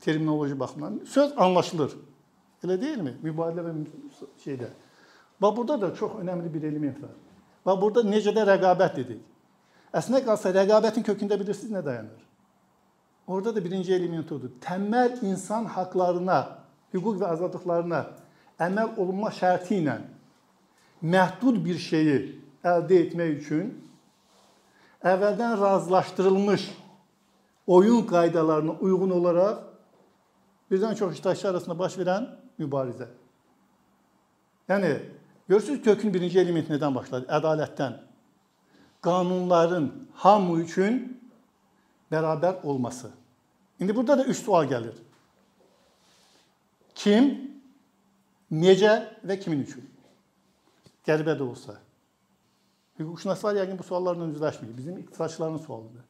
Terminoloji 0.00 0.60
baxımdan 0.60 1.00
söz 1.06 1.32
anlaşılır. 1.36 1.96
Elə 2.64 2.80
deyilmi? 2.80 3.18
Mübadilə 3.24 3.66
və 3.68 3.74
şeydə. 4.44 4.70
Və 5.40 5.50
burada 5.56 5.80
da 5.80 5.94
çox 5.94 6.18
önəmli 6.20 6.52
bir 6.52 6.66
element 6.68 7.02
var. 7.02 7.14
Və 7.66 7.76
burada 7.80 8.04
necə 8.04 8.34
də 8.36 8.44
rəqabət 8.48 8.96
dedik. 9.00 9.20
Əslində 9.96 10.22
qalsa 10.24 10.52
rəqabətin 10.54 11.04
kökündə 11.06 11.38
bilirsiniz 11.40 11.72
nə 11.74 11.84
dayanır? 11.84 12.26
Orada 13.26 13.54
da 13.54 13.64
birinci 13.64 13.94
element 13.94 14.32
odur. 14.32 14.50
Təməl 14.60 15.20
insan 15.24 15.64
haqlarına, 15.64 16.40
hüquq 16.94 17.20
və 17.22 17.30
azadlıqlarına 17.34 18.00
əməl 18.60 18.96
olunma 19.00 19.30
şərti 19.34 19.80
ilə 19.80 20.00
məhdud 21.00 21.60
bir 21.64 21.78
şeyi 21.80 22.16
əldə 22.66 22.98
etmək 23.06 23.38
üçün 23.40 23.70
əvvəldən 25.00 25.56
razılaşdırılmış 25.60 26.66
oyun 27.66 28.02
qaydalarına 28.06 28.76
uyğun 28.80 29.10
olaraq 29.16 29.62
birdən 30.70 30.94
çox 30.98 31.14
iştirakçı 31.14 31.48
arasında 31.48 31.78
baş 31.78 31.96
verən 31.98 32.28
mübarizə. 32.60 33.08
Yəni 34.68 34.92
Görürsüz 35.50 35.82
kökün 35.82 36.12
birinci 36.14 36.38
elementi 36.38 36.70
nədən 36.70 36.94
başladı? 36.94 37.26
Ədalətdən. 37.26 37.96
Qanunların 39.02 39.88
hamı 40.22 40.60
üçün 40.62 41.00
bərabər 42.12 42.62
olması. 42.62 43.10
İndi 43.80 43.96
burada 43.96 44.18
da 44.18 44.24
üç 44.30 44.44
sual 44.44 44.68
gəlir. 44.70 44.94
Kim, 46.94 47.26
necə 48.52 48.92
və 49.26 49.38
kimin 49.42 49.64
üçün? 49.64 49.88
Qəribə 51.08 51.34
də 51.34 51.42
olsa. 51.42 51.80
Hüquqşünaslar 53.02 53.58
yəqin 53.58 53.82
bu 53.82 53.88
suallarla 53.90 54.30
üzləşmir. 54.30 54.70
Bizim 54.76 55.02
iqtisadçıların 55.02 55.58
sualıdır. 55.66 56.06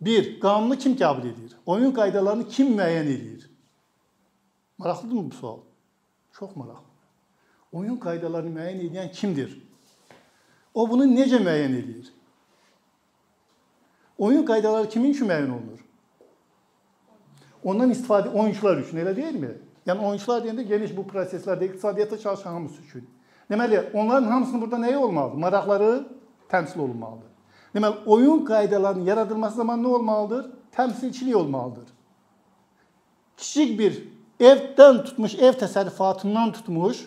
Bir, 0.00 0.40
qanunu 0.40 0.78
kim 0.78 0.96
qəbul 0.96 1.28
edir? 1.34 1.52
Oyun 1.66 1.92
qaydalarını 1.92 2.48
kim 2.48 2.72
müəyyən 2.80 3.14
edir? 3.18 3.46
Maraqlıdırmı 4.78 5.30
bu 5.30 5.34
sual? 5.42 5.60
Çox 6.32 6.56
maraqlı 6.56 6.93
oyun 7.74 7.96
qaydalarını 8.00 8.54
müəyyən 8.54 8.82
edən 8.88 9.10
kimdir? 9.12 9.54
O 10.74 10.86
bunu 10.90 11.06
necə 11.10 11.40
müəyyən 11.42 11.74
edir? 11.80 12.12
Oyun 14.18 14.44
qaydaları 14.46 14.88
kimin 14.88 15.10
üçün 15.10 15.28
müəyyən 15.28 15.50
olunur? 15.50 15.80
Ondan 17.64 17.90
istifadə 17.90 18.28
oyunçular 18.28 18.78
üçün, 18.78 19.00
elə 19.02 19.16
deyilmi? 19.16 19.52
Yəni 19.88 20.06
oyunçular 20.06 20.42
deyəndə 20.44 20.64
geniş 20.68 20.96
bu 20.96 21.04
proseslərdə 21.08 21.68
iqtisadiyyatda 21.70 22.18
çalışan 22.18 22.52
hamısı 22.52 22.82
üçün. 22.82 23.08
Deməli, 23.50 23.80
onların 23.92 24.30
hamısının 24.30 24.60
burada 24.60 24.76
nəyi 24.76 24.96
olmalıdır? 24.96 25.38
Maraqları 25.38 25.90
təmsil 26.48 26.80
olunmalıdır. 26.80 27.30
Deməli, 27.74 28.04
oyun 28.06 28.44
qaydalarının 28.44 29.04
yaradılması 29.04 29.56
zamanı 29.56 29.86
nə 29.86 29.86
olmalıdır? 29.86 30.50
Təmsilçilik 30.76 31.36
olmalıdır. 31.36 31.88
Kiçik 33.36 33.78
bir 33.78 33.98
evdən 34.40 35.04
tutmuş, 35.04 35.34
ev 35.34 35.58
təsərrüfatından 35.62 36.52
tutmuş, 36.52 37.04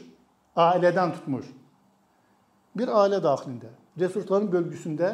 ailədən 0.58 1.14
tutmuş 1.18 1.48
bir 2.78 2.92
ailə 2.94 3.20
daxilində, 3.24 3.72
resursların 4.00 4.50
bölgüsündə 4.54 5.14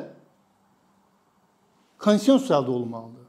konsensus 2.04 2.52
əldə 2.52 2.74
olunmalıdır. 2.74 3.22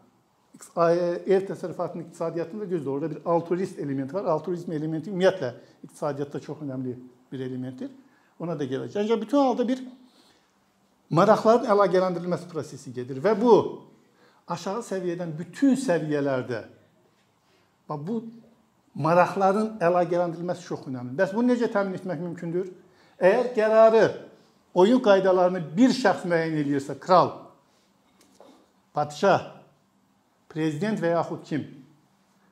Ev 1.27 1.45
təsərrüfatının 1.49 2.07
iqtisadiyyatında 2.07 2.69
düzdür, 2.71 2.91
orada 2.91 3.11
bir 3.11 3.19
altruist 3.25 3.79
element 3.79 4.15
var. 4.15 4.25
Altruizm 4.25 4.73
elementi 4.73 5.11
ümumiyyətlə 5.11 5.53
iqtisadiyyatda 5.85 6.41
çox 6.41 6.63
önəmli 6.65 6.95
bir 7.33 7.41
elementdir. 7.47 7.91
Ona 8.41 8.57
da 8.59 8.67
gələcək. 8.67 9.03
Ancaq 9.03 9.21
bütün 9.23 9.39
halda 9.39 9.67
bir 9.69 9.83
maraqların 11.11 11.69
əlaqələndirilməsi 11.75 12.49
prosesi 12.51 12.93
gedir 12.95 13.21
və 13.23 13.35
bu 13.41 13.55
aşağı 14.51 14.83
səviyyədən 14.87 15.35
bütün 15.39 15.77
səviyyələrdə 15.79 16.65
bax 17.89 18.07
bu 18.09 18.23
maraqların 18.95 19.75
əlaqələndirilməsi 19.83 20.67
çox 20.67 20.87
önəmlidir. 20.89 21.19
Bəs 21.19 21.35
bunu 21.35 21.53
necə 21.53 21.71
təmin 21.73 21.99
etmək 21.99 22.21
mümkündür? 22.23 22.71
Əgər 23.19 23.51
qərarı, 23.57 24.05
oyun 24.75 25.03
qaydalarını 25.03 25.63
bir 25.77 25.95
şəxs 25.95 26.27
müəyyən 26.31 26.61
edirsə, 26.63 26.97
kral, 27.01 27.33
padşah, 28.95 29.51
prezident 30.51 31.03
və 31.03 31.15
yaxud 31.17 31.43
kim? 31.49 31.67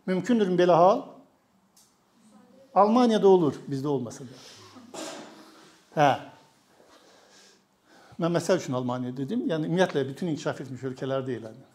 Mümkündür 0.07 0.51
belə 0.59 0.79
hal? 0.79 1.05
Almaniyada 2.75 3.29
olur, 3.29 3.59
bizdə 3.69 3.89
olmasa 3.89 4.25
da. 4.27 4.43
Hə. 5.95 6.11
Mən 8.23 8.33
məsəl 8.33 8.59
üçün 8.63 8.75
Almaniya 8.79 9.13
dedim. 9.17 9.45
Yəni 9.51 9.69
ümumiyyətlə 9.69 10.07
bütün 10.09 10.33
inkişaf 10.33 10.61
etmiş 10.65 10.83
ölkələrdə 10.91 11.37
elədir. 11.37 11.69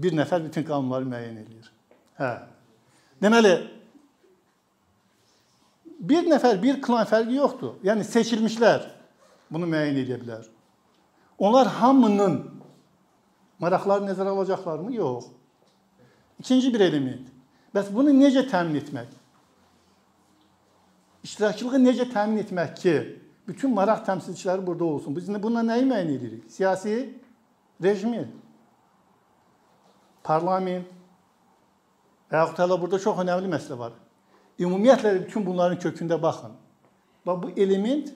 Bir 0.00 0.14
nəfər 0.16 0.44
bütün 0.46 0.66
qanunları 0.68 1.08
müəyyən 1.08 1.38
edir. 1.42 1.70
Hə. 2.18 2.32
Deməli 3.20 3.54
bir 6.00 6.24
nəfər, 6.30 6.56
bir 6.62 6.80
klan 6.82 7.04
fərqi 7.08 7.36
yoxdur. 7.36 7.76
Yəni 7.84 8.06
seçilmişlər 8.08 8.86
bunu 9.52 9.68
müəyyən 9.68 10.00
edə 10.04 10.16
bilər. 10.22 10.46
Onlar 11.40 11.68
hamının 11.80 12.40
maraqlarını 13.60 14.12
nəzərə 14.12 14.32
alacaqlarmı? 14.34 14.94
Yox. 14.94 15.28
İkinci 16.40 16.72
bir 16.74 16.80
element. 16.80 17.28
Bəs 17.74 17.90
bunu 17.94 18.12
necə 18.16 18.46
təmin 18.48 18.80
etmək? 18.80 19.10
İştirakçılığı 21.24 21.80
necə 21.82 22.06
təmin 22.12 22.40
etmək 22.42 22.76
ki, 22.80 22.94
bütün 23.48 23.74
maraq 23.74 24.04
təmsilçiləri 24.06 24.64
burada 24.66 24.84
olsun? 24.84 25.16
Biz 25.16 25.28
bununla 25.28 25.64
nəyi 25.72 25.84
müəyyən 25.88 26.14
edirik? 26.16 26.46
Siyasi 26.50 26.94
rejimi, 27.82 28.24
parlament, 30.24 30.86
və 32.30 32.42
yaxud 32.42 32.62
hələ 32.62 32.78
burada 32.80 32.98
çox 33.02 33.18
önəmli 33.24 33.50
məsələ 33.50 33.78
var. 33.78 33.92
Ümumiyyətlə 34.60 35.14
bütün 35.24 35.46
bunların 35.46 35.78
kökündə 35.80 36.22
baxın. 36.22 36.52
Bax 37.26 37.42
bu 37.42 37.50
element 37.56 38.12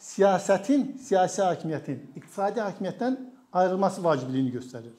siyasətin, 0.00 0.96
siyasi 0.98 1.42
hakimiyyətin, 1.42 1.98
iqtisadi 2.16 2.60
hakimiyyətdən 2.60 3.18
ayrılması 3.52 4.04
vacibliyini 4.04 4.52
göstərir. 4.54 4.94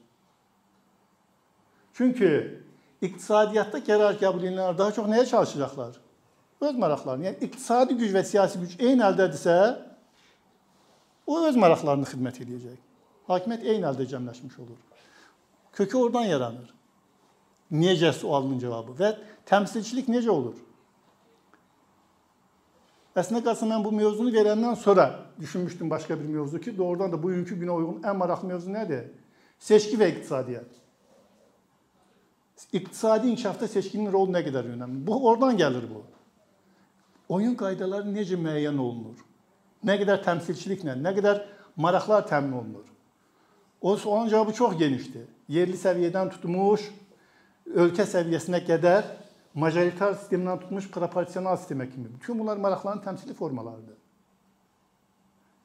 Çünki 1.94 2.30
iqtisadiyyatda 3.02 3.82
qərar 3.88 4.20
qəbul 4.22 4.46
edənlər 4.46 4.78
daha 4.78 4.94
çox 4.96 5.08
nəyə 5.10 5.26
çalışacaqlar? 5.32 5.98
Öz 6.62 6.76
maraqlarını. 6.78 7.26
Yəni 7.30 7.48
iqtisadi 7.48 7.98
güc 7.98 8.14
və 8.14 8.24
siyasi 8.28 8.60
güc 8.62 8.76
eyni 8.80 9.02
əldədirsə, 9.08 9.56
o 11.26 11.40
öz 11.48 11.58
maraqlarını 11.58 12.06
xidmət 12.10 12.44
edəcək. 12.46 12.78
Hakimiyyət 13.32 13.66
eyni 13.74 13.88
əldə 13.90 14.06
cəmləşmiş 14.12 14.60
olur. 14.62 14.78
Kökü 15.74 15.98
oradan 15.98 16.30
yaranır. 16.30 16.70
Necə 17.72 18.12
sualının 18.14 18.60
cavabı 18.60 18.98
və 19.00 19.14
təmsilçilik 19.48 20.10
necə 20.12 20.30
olur? 20.30 20.58
Əslində 23.16 23.44
qalsa 23.44 23.68
mən 23.68 23.84
bu 23.84 23.92
mövzunu 23.92 24.32
verəndən 24.32 24.76
sonra 24.80 25.08
düşünmüşdüm 25.40 25.90
başqa 25.90 26.20
bir 26.20 26.26
mövzu 26.26 26.62
ki, 26.62 26.78
doğrudan 26.78 27.12
da 27.12 27.24
bugünkü 27.24 27.56
günə 27.60 27.72
uyğun 27.72 28.04
ən 28.08 28.16
maraqlı 28.18 28.48
mövzu 28.48 28.72
nədir? 28.72 29.10
Seçki 29.60 29.98
və 30.00 30.08
iqtisadiyyat. 30.14 30.70
İqtisadi 32.72 33.28
inkişafda 33.28 33.68
seçkinin 33.68 34.12
rolu 34.12 34.32
nə 34.32 34.44
qədər 34.46 34.70
önəmli? 34.76 35.04
Bu 35.08 35.28
oradan 35.28 35.58
gəlir 35.58 35.90
bu. 35.90 36.06
Oyun 37.30 37.56
qaydaları 37.56 38.08
necə 38.12 38.40
müəyyən 38.40 38.80
olunur? 38.80 39.20
Nə 39.84 39.98
qədər 40.00 40.24
təmsilçiliklə, 40.24 40.96
nə 40.96 41.16
qədər 41.18 41.44
maraqlar 41.76 42.24
təmin 42.28 42.54
olunur? 42.54 42.88
O 43.82 43.96
sualın 43.98 44.30
cavabı 44.30 44.54
çox 44.54 44.78
genişdir. 44.78 45.28
Yerli 45.50 45.76
səviyyədən 45.76 46.30
tutmuş 46.32 46.88
ölkə 47.76 48.06
səviyyəsinə 48.08 48.62
qədər 48.68 49.08
majoritar 49.54 50.16
sistemdən 50.16 50.62
tutmuş 50.64 50.90
proporsional 50.92 51.58
sistemə 51.58 51.90
kimi. 51.90 52.10
Bütün 52.14 52.40
bunlar 52.40 52.58
maraqların 52.58 53.04
təmsili 53.04 53.34
formalarıdır. 53.34 53.98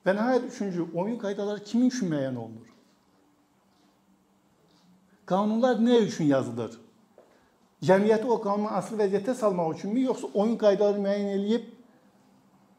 Və 0.07 0.15
nəhayət 0.15 0.49
üçüncü, 0.51 0.87
oyun 0.95 1.19
qaydaları 1.19 1.65
kimin 1.65 1.91
üçün 1.91 2.11
müəyyən 2.11 2.37
olunur? 2.39 2.69
Qanunlar 5.27 5.81
nə 5.83 5.99
üçün 6.07 6.31
yazılır? 6.31 6.77
Cəmiyyəti 7.83 8.31
o 8.31 8.39
qanunun 8.43 8.75
asılı 8.79 9.03
vəziyyətə 9.03 9.35
salmaq 9.35 9.75
üçünmü, 9.75 10.07
yoxsa 10.07 10.31
oyun 10.35 10.55
qaydaları 10.61 11.03
müəyyən 11.03 11.33
eləyib 11.35 11.67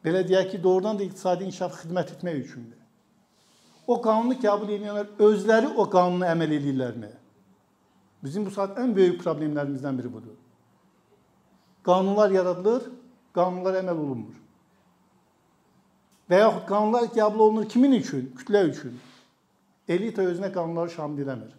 belə 0.04 0.24
deyək 0.28 0.50
ki, 0.54 0.62
doğrudan 0.62 0.98
da 0.98 1.04
iqtisadi 1.04 1.44
inkişaf 1.44 1.76
xidmət 1.82 2.16
etmək 2.16 2.40
üçünmü? 2.46 2.76
O 3.88 4.00
qanunu 4.04 4.36
qəbul 4.40 4.72
edənlər 4.76 5.12
özləri 5.28 5.68
o 5.76 5.84
qanuna 5.90 6.32
əməl 6.32 6.56
edirlərmi? 6.58 7.12
Bizim 8.24 8.46
bu 8.46 8.50
saat 8.50 8.78
ən 8.78 8.94
böyük 8.96 9.20
problemlərimizdən 9.22 9.98
biri 9.98 10.12
budur. 10.12 10.34
Qanunlar 11.86 12.30
yaradılır, 12.34 12.88
qanunlar 13.34 13.78
əməl 13.82 14.00
olunmur. 14.04 14.34
Və 16.28 16.42
yaxud 16.42 16.66
qanunlar 16.68 17.06
qəbul 17.14 17.44
olunur 17.46 17.68
kimin 17.70 17.94
üçün? 18.00 18.26
Kütlə 18.36 18.66
üçün. 18.68 18.98
Elita 19.88 20.26
özünə 20.28 20.50
qanunları 20.52 20.90
şamil 20.92 21.24
eləmir. 21.24 21.54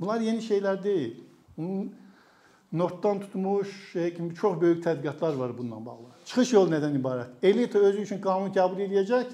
Bunlar 0.00 0.20
yeni 0.20 0.44
şeylər 0.44 0.82
deyil. 0.82 1.14
Bunun 1.56 1.94
notdan 2.72 3.20
tutmuş 3.20 3.72
şey 3.92 4.14
kimi 4.14 4.34
çox 4.34 4.60
böyük 4.60 4.84
tədqiqatlar 4.84 5.38
var 5.38 5.58
bununla 5.58 5.86
bağlı. 5.86 6.12
Çıxış 6.26 6.52
yolu 6.52 6.74
nədən 6.74 7.00
ibarət? 7.00 7.40
Elita 7.42 7.78
özü 7.78 8.02
üçün 8.02 8.20
qanun 8.20 8.52
qəbul 8.52 8.84
edəcək. 8.90 9.32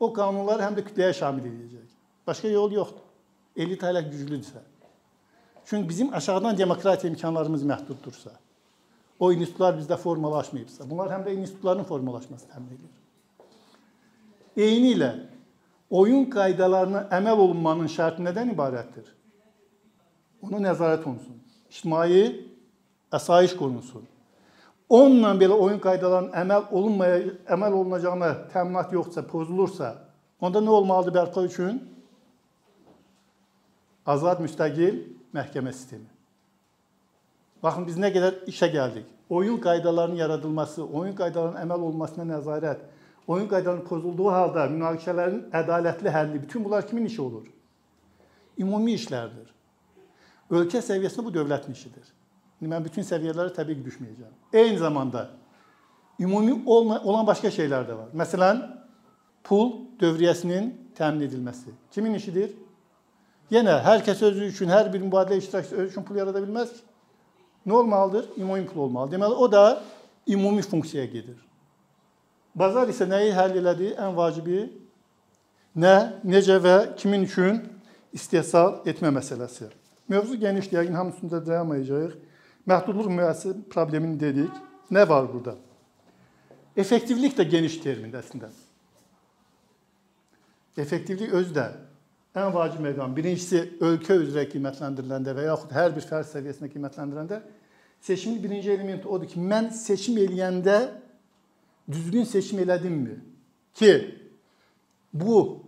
O 0.00 0.12
qanunları 0.12 0.66
həm 0.66 0.80
də 0.80 0.88
kütləyə 0.88 1.14
şamil 1.14 1.46
edəcək. 1.52 1.92
Başqa 2.26 2.48
yol 2.48 2.72
yoxdur. 2.72 3.05
Elita 3.56 3.88
hələ 3.90 4.02
güclüdürsə. 4.10 4.60
Çünki 5.64 5.88
bizim 5.88 6.14
aşağıdan 6.14 6.58
demokratiya 6.58 7.10
imkanlarımız 7.10 7.62
məhduddursa, 7.62 8.30
o 9.18 9.32
institutlar 9.32 9.74
bizdə 9.78 9.96
formalaşmayıbsa, 9.96 10.90
bunlar 10.90 11.10
həm 11.10 11.24
də 11.26 11.34
institutların 11.34 11.84
formalaşmasını 11.84 12.52
təmin 12.52 12.76
edir. 12.76 12.92
Eyni 14.56 14.92
ilə 14.94 15.10
oyun 15.90 16.28
qaydalarına 16.30 17.06
əməl 17.18 17.42
olunmanın 17.46 17.90
şərti 17.90 18.22
nədən 18.28 18.52
ibarətdir? 18.54 19.08
Ona 20.42 20.60
nəzarət 20.68 21.08
olunsun. 21.08 21.40
İctimai 21.70 22.22
əsayiş 23.12 23.56
qorunsun. 23.58 24.04
Onunla 24.88 25.32
belə 25.40 25.58
oyun 25.58 25.80
qaydalarının 25.82 26.36
əməl 26.44 26.70
olunmaya 26.70 27.18
əməl 27.56 27.72
olunacağına 27.80 28.32
təminat 28.52 28.92
yoxsa, 28.94 29.26
pozulursa, 29.26 29.96
onda 30.40 30.62
nə 30.62 30.70
olmalıdır 30.78 31.14
bərpa 31.16 31.42
üçün? 31.48 31.95
Azad, 34.06 34.40
müstəqil 34.44 35.00
məhkəmə 35.34 35.72
sistemi. 35.74 36.06
Baxın 37.62 37.86
biz 37.88 37.96
nə 37.98 38.12
qədər 38.14 38.44
işə 38.50 38.68
gəldik. 38.70 39.06
Oyun 39.28 39.58
qaydalarının 39.58 40.20
yaradılması, 40.20 40.84
oyun 40.84 41.16
qaydalarının 41.18 41.58
əməl 41.64 41.86
olunmasına 41.88 42.26
nəzarət, 42.36 42.84
oyun 43.26 43.48
qaydalarının 43.50 43.86
pozulduğu 43.88 44.28
halda 44.30 44.68
münaqişələrin 44.70 45.40
ədalətli 45.60 46.12
həlli, 46.14 46.42
bütün 46.42 46.64
bunlar 46.64 46.86
kimin 46.86 47.08
işi 47.10 47.22
olur? 47.22 47.48
Ümumi 48.58 48.94
işlərdir. 48.94 49.48
Ölkə 50.50 50.78
səviyyəsində 50.78 51.24
bu 51.26 51.32
dövlətin 51.34 51.74
işidir. 51.74 52.06
İndi 52.60 52.70
mən 52.70 52.84
bütün 52.84 53.04
səviyyələrə 53.04 53.50
təbii 53.56 53.80
ki, 53.80 53.88
düşməyəcəm. 53.88 54.36
Eyni 54.52 54.78
zamanda 54.78 55.26
ümumi 56.20 56.60
olan 56.66 57.26
başqa 57.26 57.50
şeylər 57.50 57.88
də 57.88 57.96
var. 57.98 58.12
Məsələn, 58.14 58.62
pul 59.44 59.72
dövriyyəsinin 60.00 60.70
təmin 60.94 61.26
edilməsi 61.26 61.74
kimin 61.90 62.14
işidir? 62.14 62.54
Yenə 63.50 63.76
hər 63.84 64.02
kəs 64.06 64.22
özü 64.26 64.48
üçün, 64.50 64.70
hər 64.74 64.90
bir 64.92 65.02
mübadilə 65.04 65.38
iştirakçısı 65.38 65.76
özü 65.76 65.90
üçün 65.92 66.04
pul 66.06 66.18
yarada 66.18 66.42
bilməz 66.42 66.72
ki. 66.72 66.82
Nə 67.66 67.72
olmalıdır? 67.72 68.28
Ümumi 68.38 68.66
pul 68.66 68.80
olmalı. 68.80 69.12
Deməli 69.12 69.34
o 69.34 69.52
da 69.52 69.82
ümumi 70.28 70.62
funksiyaya 70.62 71.06
gedir. 71.10 71.38
Bazar 72.54 72.90
isə 72.90 73.06
nəyi 73.06 73.32
həll 73.34 73.58
elədi? 73.60 73.92
Ən 74.00 74.14
vacibi 74.16 74.66
nə, 75.76 75.94
necə 76.24 76.58
və 76.62 76.76
kimin 76.98 77.26
üçün 77.26 77.60
istehsal 78.14 78.80
etmə 78.86 79.12
məsələsi. 79.14 79.70
Mövzu 80.08 80.38
genişdir, 80.40 80.78
yəqin 80.78 80.94
hamısında 80.94 81.42
dayanmayacağıq. 81.46 82.14
Məhdudluq 82.66 83.10
müəssisə 83.14 83.54
problemini 83.70 84.18
dedik. 84.20 84.50
Nə 84.90 85.08
var 85.08 85.26
burada? 85.32 85.56
Effektivlik 86.76 87.38
də 87.38 87.46
geniş 87.50 87.78
termindir 87.82 88.22
əslində. 88.22 88.50
Effektivlik 90.76 91.32
özü 91.34 91.54
də 91.54 91.66
ən 92.36 92.52
vacib 92.52 92.82
məqam. 92.84 93.14
Birincisi 93.16 93.62
ölkə 93.80 94.18
üzrə 94.20 94.44
qiymətləndiriləndə 94.50 95.32
və 95.36 95.46
yaxud 95.48 95.72
hər 95.72 95.94
bir 95.96 96.04
fərd 96.04 96.28
səviyyəsində 96.28 96.68
qiymətləndiriləndə 96.74 97.40
seçimin 98.04 98.42
birinci 98.42 98.70
elementi 98.70 99.08
odur 99.08 99.28
ki, 99.30 99.40
mən 99.40 99.70
seçim 99.74 100.18
eləyəndə 100.20 100.76
düzgün 101.90 102.24
seçim 102.28 102.60
elədimmi? 102.60 103.16
Ki 103.74 103.92
bu 105.12 105.62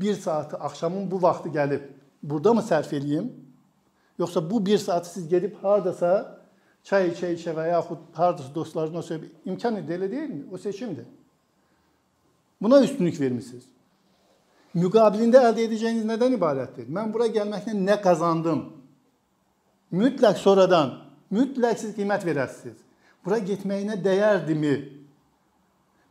1 0.00 0.14
saatı 0.14 0.56
axşamın 0.56 1.10
bu 1.10 1.22
vaxtı 1.22 1.48
gəlib 1.48 1.88
burada 2.22 2.54
mı 2.54 2.60
sərf 2.60 2.92
eləyim? 2.92 3.30
Yoxsa 4.18 4.50
bu 4.50 4.66
1 4.66 4.78
saatı 4.78 5.10
siz 5.10 5.28
gedib 5.28 5.56
hardasa 5.62 6.40
çay 6.84 7.08
içə-içə 7.10 7.54
və 7.56 7.70
yaxud 7.70 8.04
hardasa 8.12 8.54
dostlarınızla 8.54 9.02
söhbət 9.14 9.48
imkan 9.48 9.80
elə 9.80 10.10
deyilmi? 10.10 10.44
O 10.52 10.58
seçimdir. 10.58 11.06
Buna 12.60 12.82
üstünlük 12.82 13.20
vermisiniz. 13.20 13.64
Müqabilində 14.76 15.40
əldə 15.48 15.64
edəcəyiniz 15.66 16.04
nədən 16.08 16.36
ibarətdir? 16.36 16.88
Mən 16.92 17.12
bura 17.14 17.28
gəlməklə 17.32 17.74
nə 17.76 17.96
qazandım? 18.04 18.64
Mütləq 19.96 20.36
sonradan, 20.42 20.92
mütləq 21.32 21.80
siz 21.80 21.94
qiymət 21.96 22.26
verəsiniz. 22.26 22.76
Bura 23.24 23.38
getməyinə 23.42 23.96
dəyərdimi? 24.02 24.76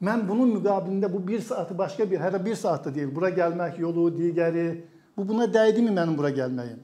Mən 0.03 0.25
bunun 0.27 0.55
müqabilində 0.57 1.11
bu 1.11 1.21
1 1.27 1.41
saatı 1.41 1.77
başqa 1.77 2.09
bir, 2.11 2.19
hələ 2.19 2.45
1 2.45 2.55
saat 2.55 2.85
da 2.85 2.95
deyil. 2.95 3.15
Bura 3.15 3.29
gəlmək 3.29 3.79
yolu, 3.79 4.09
digəri, 4.17 4.83
bu 5.17 5.27
buna 5.27 5.45
dəydimi 5.47 5.93
mənim 5.95 6.17
bura 6.17 6.33
gəlməyim? 6.35 6.81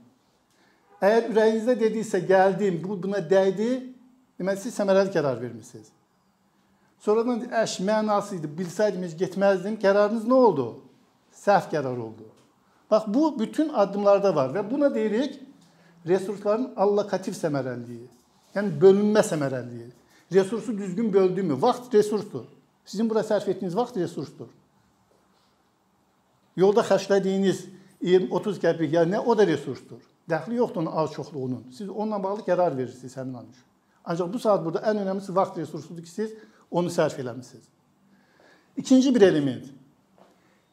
Əgər 1.01 1.31
ürəyinizdə 1.33 1.75
dediysə 1.79 2.21
gəldim, 2.29 2.77
bu 2.83 2.95
buna 3.03 3.19
dəydi, 3.19 3.71
deməli 4.39 4.61
siz 4.61 4.77
səmərəli 4.77 5.11
qərar 5.13 5.41
vermisiniz. 5.41 5.89
Sonradan 7.01 7.41
əş 7.63 7.79
mənası 7.81 8.37
idi, 8.37 8.49
bilsəydim 8.59 9.07
heç 9.07 9.15
getməzdim. 9.17 9.79
Qərarınız 9.81 10.27
nə 10.29 10.37
oldu? 10.37 10.67
Səhv 11.41 11.71
qərar 11.71 11.97
oldu. 11.97 12.27
Bax 12.91 13.07
bu 13.07 13.39
bütün 13.39 13.69
addımlarda 13.73 14.35
var 14.35 14.51
və 14.53 14.63
buna 14.71 14.91
deyirik 14.93 15.39
resursların 16.07 16.73
allokativ 16.75 17.33
səmərəliliyi. 17.37 18.07
Yəni 18.55 18.73
bölünmə 18.81 19.23
səmərəliliyi. 19.25 19.89
Resursu 20.33 20.77
düzgün 20.77 21.13
böldümü? 21.13 21.61
Vaxt 21.61 21.93
resursdur. 21.93 22.45
Sizin 22.85 23.09
bura 23.09 23.23
sərf 23.23 23.47
etdiyiniz 23.49 23.75
vaxt 23.77 23.97
resursdur. 23.97 24.49
Yolda 26.55 26.83
xərclədiyiniz 26.83 27.65
20-30 28.03 28.61
qəpik, 28.61 28.95
yəni 28.97 29.19
o 29.19 29.35
da 29.37 29.47
resursdur. 29.47 30.01
Dəxli 30.29 30.57
yoxdur 30.59 30.81
onun 30.81 30.95
az 31.01 31.11
çoxluğunun. 31.11 31.67
Siz 31.71 31.89
onunla 31.89 32.23
bağlı 32.23 32.45
qərar 32.47 32.75
verirsiniz 32.77 33.17
həmin 33.17 33.37
an 33.39 33.49
üçün. 33.51 33.67
Ancaq 34.05 34.33
bu 34.33 34.39
saat 34.39 34.65
burada 34.65 34.81
ən 34.89 35.03
önəmlisi 35.03 35.35
vaxt 35.35 35.57
resursudur 35.57 36.03
ki, 36.03 36.09
siz 36.09 36.33
onu 36.71 36.89
sərf 36.89 37.19
eləmisiniz. 37.21 37.65
İkinci 38.77 39.15
bir 39.15 39.21
element. 39.21 39.65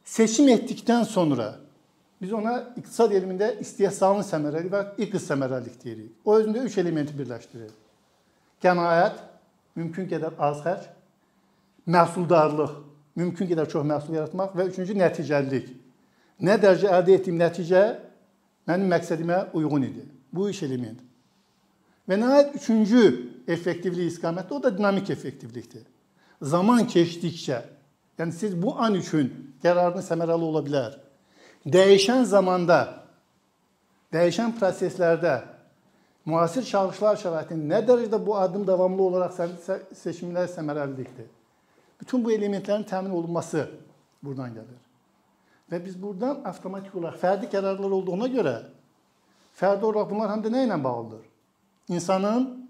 Seçim 0.09 0.49
etdikdən 0.49 1.05
sonra 1.05 1.51
biz 2.21 2.33
ona 2.33 2.55
iqtisad 2.81 3.13
elmində 3.13 3.51
istehsalın 3.61 4.25
səmərəli 4.27 4.71
və 4.73 4.81
iqtis 5.05 5.27
səmərəlilik 5.29 5.77
deyirik. 5.83 6.13
O 6.25 6.39
özündə 6.39 6.65
üç 6.65 6.79
elementi 6.81 7.17
birləşdirir. 7.19 7.75
Qənaət, 8.65 9.21
mümkün 9.77 10.09
qədər 10.11 10.41
az 10.49 10.63
xərc, 10.65 10.89
məhsuldarlıq, 11.93 12.73
mümkün 13.21 13.53
qədər 13.53 13.69
çox 13.71 13.87
məhsul 13.87 14.17
yaratmaq 14.17 14.57
və 14.57 14.69
üçüncü 14.73 14.97
nəticəlilik. 14.99 15.71
Nə 16.41 16.57
dərəcə 16.63 16.91
əldə 16.97 17.19
etdiyim 17.19 17.39
nəticə 17.45 17.85
mənim 18.71 18.91
məqsədimə 18.97 19.45
uyğun 19.59 19.87
idi. 19.91 20.09
Bu 20.33 20.49
üç 20.49 20.65
element. 20.65 21.05
Və 22.09 22.17
nəhayət 22.17 22.57
üçüncü 22.57 23.03
effektivlik 23.47 24.09
istiqaməti 24.09 24.57
o 24.57 24.63
da 24.63 24.73
dinamik 24.73 25.11
effektivlikdir. 25.13 25.85
Zaman 26.41 26.87
keçdikcə, 26.89 27.61
yəni 28.19 28.33
siz 28.33 28.57
bu 28.63 28.75
an 28.77 28.99
üçün 28.99 29.31
qərarınız 29.63 30.09
səmərəli 30.11 30.49
ola 30.51 30.63
bilər. 30.67 30.97
Dəyişən 31.67 32.25
zamanda, 32.29 32.81
dəyişən 34.15 34.55
proseslərdə 34.59 35.37
müasir 36.29 36.67
çağırışlar 36.69 37.21
şəraitində 37.23 37.75
nə 37.75 37.81
dərəcədə 37.87 38.21
bu 38.27 38.37
addım 38.37 38.67
davamlı 38.67 39.03
olaraq 39.03 39.39
seçimlər 40.03 40.51
səmərəlilikdir. 40.53 41.31
Bütün 42.01 42.25
bu 42.25 42.33
elementlərin 42.33 42.85
təmin 42.87 43.15
olunması 43.15 43.65
buradan 44.23 44.53
gəlir. 44.55 44.83
Və 45.71 45.81
biz 45.85 45.97
buradan 46.01 46.45
avtomatik 46.49 46.95
olaraq 46.97 47.19
fərdi 47.21 47.51
qərarlar 47.53 47.97
olduğuna 47.99 48.29
görə 48.33 48.55
fərdi 49.59 49.85
olaraq 49.85 50.13
bunlar 50.13 50.31
həm 50.37 50.45
də 50.45 50.53
nə 50.55 50.69
ilə 50.69 50.79
bağlıdır? 50.85 51.25
insanın 51.89 52.69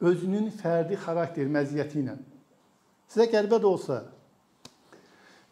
özünün 0.00 0.50
fərdi 0.62 0.96
xarakter 0.96 1.48
məziyyəti 1.50 2.00
ilə. 2.00 2.16
Sizə 3.10 3.26
qəribə 3.30 3.58
də 3.60 3.68
olsa, 3.68 4.04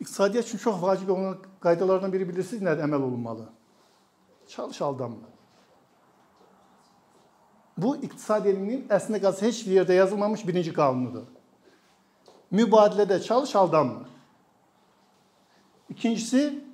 iqtisadiyyat 0.00 0.46
üçün 0.46 0.58
çox 0.58 0.82
vacib 0.82 1.08
olan 1.08 1.38
qaydalardan 1.60 2.12
biri 2.12 2.28
bilirsiniz 2.28 2.62
nədir 2.62 2.86
əməl 2.86 3.02
olunmalı? 3.02 3.48
Çalış 4.48 4.82
aldanma. 4.82 5.30
Bu 7.78 7.96
iqtisad 7.96 8.46
elminin 8.46 8.86
əslində 8.88 9.20
qalsa 9.22 9.46
heç 9.46 9.64
bir 9.66 9.80
yerdə 9.80 9.94
yazılmamış 9.94 10.46
birinci 10.46 10.72
qanunudur. 10.74 11.26
Mübadilədə 12.52 13.22
çalış 13.22 13.56
aldanma. 13.56 14.08
İkincisi, 15.88 16.64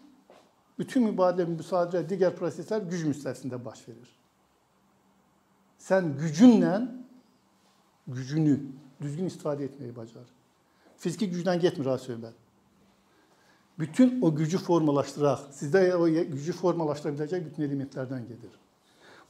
bütün 0.78 1.08
mübadilə, 1.08 1.46
müsadirə, 1.56 2.02
digər 2.08 2.36
proseslər 2.38 2.86
güc 2.90 3.08
müstəvisində 3.10 3.64
baş 3.64 3.88
verir 3.88 4.14
sən 5.84 6.14
gücünlə 6.20 6.76
gücünü 8.08 8.54
düzgün 9.02 9.28
istifadə 9.28 9.66
etməyi 9.68 9.92
bacar. 9.96 10.24
Fiziki 10.96 11.28
gücdən 11.32 11.60
getmir 11.60 11.90
ha 11.92 11.98
söhbət. 12.00 12.36
Bütün 13.78 14.20
o 14.22 14.34
gücü 14.34 14.58
formalaşdıraq. 14.58 15.48
Sizdə 15.52 15.82
o 15.98 16.06
gücü 16.06 16.52
formalaşdıra 16.54 17.12
biləcək 17.16 17.44
bütün 17.48 17.66
elementlərdən 17.66 18.26
gedir. 18.28 18.52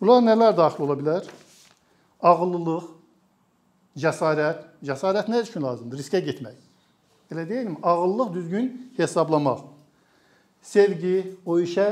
Bunlar 0.00 0.20
nələr 0.26 0.56
daxil 0.56 0.84
ola 0.84 0.96
bilər? 1.00 1.28
Ağıllılıq, 2.20 2.90
cəsarət. 3.96 4.64
Cəsarət 4.84 5.30
nə 5.32 5.40
üçün 5.46 5.64
lazımdır? 5.64 6.02
Riskə 6.02 6.20
getmək. 6.24 6.58
Elə 7.32 7.48
deyilmi? 7.48 7.78
Ağıllılıq 7.82 8.34
düzgün 8.34 8.68
hesablamaq. 8.96 9.64
Sevgi, 10.62 11.38
o 11.46 11.56
işə 11.60 11.86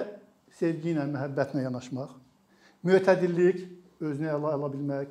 sevgi 0.59 0.93
ilə, 0.93 1.07
məhəbbətlə 1.09 1.65
yanaşmaq. 1.65 2.13
Mütədillik, 2.85 3.65
özünü 4.01 4.29
əla 4.35 4.57
ala 4.59 4.69
bilmək, 4.73 5.09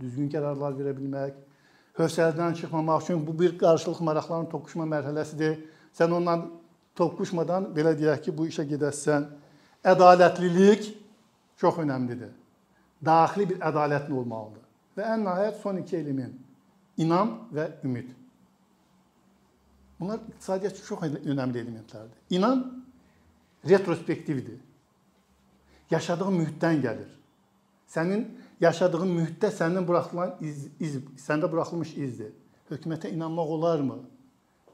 düzgün 0.00 0.28
qərarlar 0.32 0.76
verə 0.78 0.94
bilmək, 0.96 1.36
hövsələdən 1.98 2.56
çıxmamaq 2.60 3.02
üçün 3.02 3.26
bu 3.26 3.34
bir 3.40 3.58
qarşılıq 3.58 4.00
maraqların 4.08 4.48
toqquşma 4.52 4.86
mərhələsidir. 4.88 5.58
Sən 5.98 6.14
ondan 6.14 6.46
toqquşmadan 6.98 7.70
belə 7.76 7.94
deyək 7.98 8.26
ki, 8.26 8.34
bu 8.34 8.48
işə 8.50 8.66
gedəsən. 8.68 9.26
Ədalətlilik 9.86 10.90
çox 11.60 11.78
önəmlidir. 11.84 12.32
Daxili 13.04 13.48
bir 13.52 13.62
ədalətin 13.62 14.14
olmalıdır. 14.18 14.64
Və 14.98 15.06
ən 15.14 15.22
nəhayət 15.26 15.60
son 15.62 15.78
iki 15.78 15.96
element 15.96 16.34
inam 16.98 17.34
və 17.54 17.68
ümid. 17.86 18.10
Bunlar 20.00 20.18
iqtisadiyyat 20.28 20.74
üçün 20.74 20.86
çox 20.86 21.02
önəmli 21.02 21.62
elementlərdir. 21.62 22.18
İnam 22.30 22.64
retrospektivdir. 23.66 24.58
Yaşadığın 25.90 26.34
mühitdən 26.40 26.82
gəlir. 26.82 27.08
Sənin 27.88 28.26
yaşadığın 28.60 29.10
mühitdə 29.14 29.50
səndən 29.54 29.86
buraxılan 29.88 30.34
iz, 30.44 30.66
iz 30.78 30.98
səndə 31.22 31.50
buraxılmış 31.50 31.94
izdir. 31.96 32.34
Hökumətə 32.70 33.10
inanmaq 33.14 33.54
olarmı? 33.56 34.02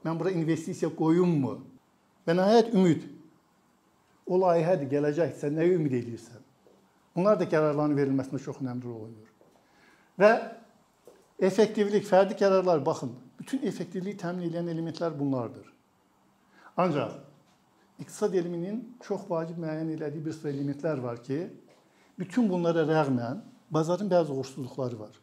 Mən 0.04 0.18
bura 0.18 0.32
investisiya 0.34 0.90
qoyummu? 0.96 1.60
Və 2.24 2.36
nəhayət 2.36 2.72
ümid. 2.74 3.04
O 4.26 4.38
layihədir, 4.40 4.88
gələcək. 4.92 5.34
Sən 5.40 5.56
nəyə 5.58 5.76
ümid 5.76 5.96
edirsən? 6.00 6.40
Bunlar 7.14 7.38
da 7.40 7.46
qərarların 7.48 7.96
verilməsində 7.98 8.40
çox 8.42 8.62
önəmli 8.62 8.88
rol 8.88 9.04
oynayır. 9.08 9.32
Və 10.18 10.30
effektivlik, 11.48 12.06
fərdi 12.08 12.36
qərarlar, 12.38 12.80
baxın, 12.86 13.12
bütün 13.38 13.66
effektivliyi 13.68 14.16
təmin 14.18 14.48
edən 14.48 14.70
elementlər 14.72 15.14
bunlardır. 15.18 15.68
Ancaq 16.76 17.20
iqtisad 18.02 18.34
elminin 18.34 18.80
çox 19.04 19.28
vacib 19.30 19.60
müəyyən 19.62 19.92
elədiyi 19.94 20.24
bir 20.24 20.34
sıra 20.34 20.50
elementlər 20.50 21.02
var 21.02 21.20
ki, 21.22 21.44
Bütün 22.18 22.48
bunlara 22.48 22.84
rəğmən 22.86 23.40
bazarın 23.74 24.10
bəzi 24.10 24.30
uğursuzluqları 24.32 24.98
var. 25.00 25.14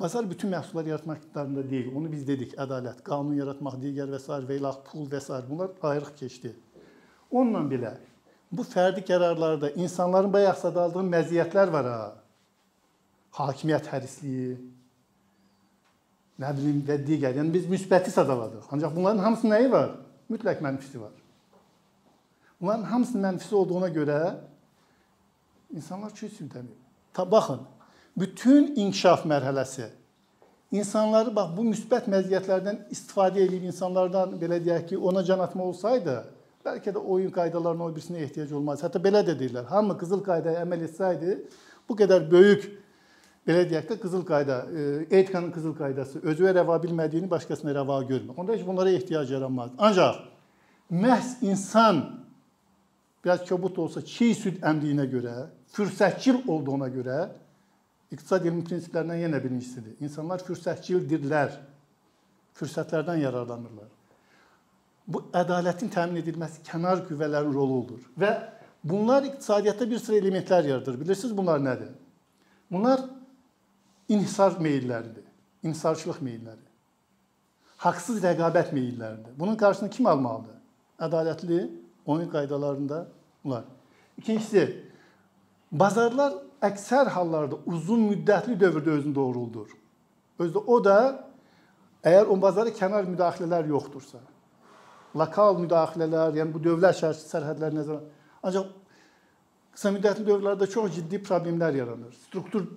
Bazar 0.00 0.30
bütün 0.30 0.50
məhsullar 0.52 0.88
yaratmaq 0.88 1.16
iqtidarında 1.16 1.70
deyil. 1.70 1.94
Onu 1.96 2.12
biz 2.12 2.26
dedik, 2.28 2.52
ədalət, 2.60 3.00
qanun 3.04 3.34
yaratmaq, 3.38 3.78
digər 3.80 4.10
və 4.12 4.20
s. 4.20 4.28
və 4.28 4.58
ilax, 4.58 4.82
pul 4.90 5.08
və 5.08 5.20
s. 5.20 5.40
bunlar 5.48 5.70
ayrıq 5.82 6.12
keçdi. 6.18 6.52
Onunla 7.30 7.62
belə 7.70 7.92
bu 8.52 8.62
fərdi 8.62 9.02
qərarlarda 9.08 9.72
insanların 9.74 10.32
bayaq 10.32 10.58
sadaldığı 10.60 11.04
məziyyətlər 11.14 11.72
var 11.72 11.88
ha. 11.90 12.00
Hakimiyyət 13.36 13.88
hərisliyi, 13.92 14.50
nə 16.40 16.52
bilim 16.56 16.82
və 16.88 16.98
digər. 17.08 17.34
Yəni 17.40 17.52
biz 17.52 17.66
müsbəti 17.68 18.12
sadaladıq. 18.12 18.68
Ancaq 18.72 18.94
bunların 18.96 19.24
hamısının 19.24 19.56
nəyi 19.56 19.72
var? 19.72 19.96
Mütləq 20.30 20.60
mənfisi 20.64 21.00
var. 21.00 21.16
Bunların 22.60 22.84
hamısının 22.92 23.26
mənfisi 23.28 23.54
olduğuna 23.54 23.88
görə 23.96 24.20
İnsanlar 25.74 26.14
ki, 26.14 26.28
sürdəmir. 26.30 26.76
Ta 27.12 27.30
baxın, 27.30 27.60
bütün 28.16 28.74
inkişaf 28.76 29.26
mərhələsi 29.26 29.90
insanları 30.72 31.34
bax 31.36 31.52
bu 31.56 31.66
müsbət 31.70 32.08
məziyyətlərdən 32.10 32.86
istifadə 32.92 33.44
edib 33.44 33.66
insanlardan 33.68 34.34
belə 34.40 34.58
deyək 34.64 34.88
ki, 34.90 34.98
ona 34.98 35.22
can 35.24 35.40
atma 35.44 35.64
olsaydı, 35.70 36.16
bəlkə 36.66 36.94
də 36.96 37.02
oyun 37.02 37.30
qaydalarına 37.30 37.86
o 37.86 37.92
birisinə 37.94 38.24
ehtiyac 38.24 38.52
olmaz. 38.52 38.82
Hətta 38.82 39.00
belə 39.02 39.22
də 39.26 39.36
deyirlər. 39.38 39.68
Hamı 39.70 39.96
qızıl 40.00 40.24
qaydaya 40.26 40.64
əməl 40.66 40.84
etsəydi, 40.88 41.38
bu 41.88 41.96
qədər 41.98 42.26
böyük 42.30 42.66
belə 43.46 43.62
deyək 43.70 43.90
də 43.92 43.98
qızıl 44.02 44.24
qayda, 44.26 44.58
e, 44.66 44.86
etikanın 45.20 45.52
qızıl 45.54 45.76
qaydası 45.78 46.24
özünə 46.26 46.56
rəva 46.58 46.80
bilmədiyini 46.82 47.30
başqasına 47.30 47.76
rəva 47.78 48.00
görmür. 48.08 48.34
Onda 48.36 48.52
heç 48.52 48.66
bunlara 48.66 48.90
ehtiyac 48.90 49.30
yaranmaz. 49.30 49.70
Ancaq 49.78 50.24
məhz 50.90 51.36
insan 51.42 52.02
biraz 53.24 53.48
kobud 53.48 53.76
olsa 53.76 54.02
çiğ 54.02 54.34
süd 54.34 54.62
əmdiyinə 54.62 55.06
görə 55.10 55.34
fürsətçil 55.74 56.42
olduğuna 56.48 56.88
görə 56.88 57.20
iqtisad 58.12 58.46
elmi 58.46 58.64
prinsiplərindən 58.64 59.24
yenə 59.26 59.42
birincisidir. 59.42 59.96
İnsanlar 60.00 60.44
fürsətçildirlər. 60.46 61.60
Fürsətlərdən 62.56 63.20
yararlanırlar. 63.20 63.90
bu 65.06 65.22
ədalətin 65.38 65.90
təmin 65.94 66.18
edilməsi 66.18 66.64
kənar 66.66 67.04
qüvvələrin 67.06 67.52
roludur 67.54 68.02
və 68.18 68.32
bunlar 68.84 69.26
iqtisadiyyatda 69.28 69.90
bir 69.90 70.00
sıra 70.02 70.16
elementlər 70.18 70.66
yaradır. 70.66 71.00
Bilirsiniz 71.00 71.36
bunlar 71.36 71.62
nədir? 71.62 71.92
Bunlar 72.70 73.04
inhisar 74.08 74.58
meylləridir, 74.62 75.22
inhisarçılıq 75.62 76.18
meylləri. 76.26 76.64
Haqsız 77.86 78.22
rəqabət 78.24 78.72
meylləridir. 78.74 79.38
Bunun 79.38 79.56
qarşısını 79.56 79.90
kim 79.90 80.06
almalıdır? 80.06 80.58
Ədalətli 80.98 81.60
oyun 82.06 82.28
qaydalarında 82.30 83.06
bunlar. 83.44 83.64
İkincisi, 84.18 84.84
bazarlar 85.72 86.34
əksər 86.64 87.10
hallarda 87.14 87.58
uzun 87.66 88.06
müddətli 88.10 88.56
dövrdə 88.60 88.96
özünü 88.98 89.14
doğruldur. 89.14 89.68
Özdə 90.40 90.62
o 90.66 90.78
da 90.84 90.98
əgər 92.06 92.30
o 92.32 92.36
bazara 92.40 92.72
kənar 92.74 93.06
müdaxilələr 93.08 93.68
yoxdursa, 93.72 94.20
lokal 95.16 95.58
müdaxilələr, 95.60 96.36
yəni 96.40 96.52
bu 96.54 96.62
dövlət 96.62 97.00
sərhədləri 97.02 97.80
nəzərə 97.80 98.00
ancaq 98.46 98.68
qısa 99.76 99.92
müddətli 99.96 100.26
dövrlərdə 100.28 100.68
çox 100.72 100.94
ciddi 100.98 101.20
problemlər 101.24 101.80
yaranır. 101.80 102.12
Struktur 102.28 102.68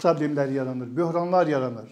problemlər 0.00 0.52
yaranır, 0.54 0.96
böhranlar 0.96 1.46
yaranır. 1.46 1.90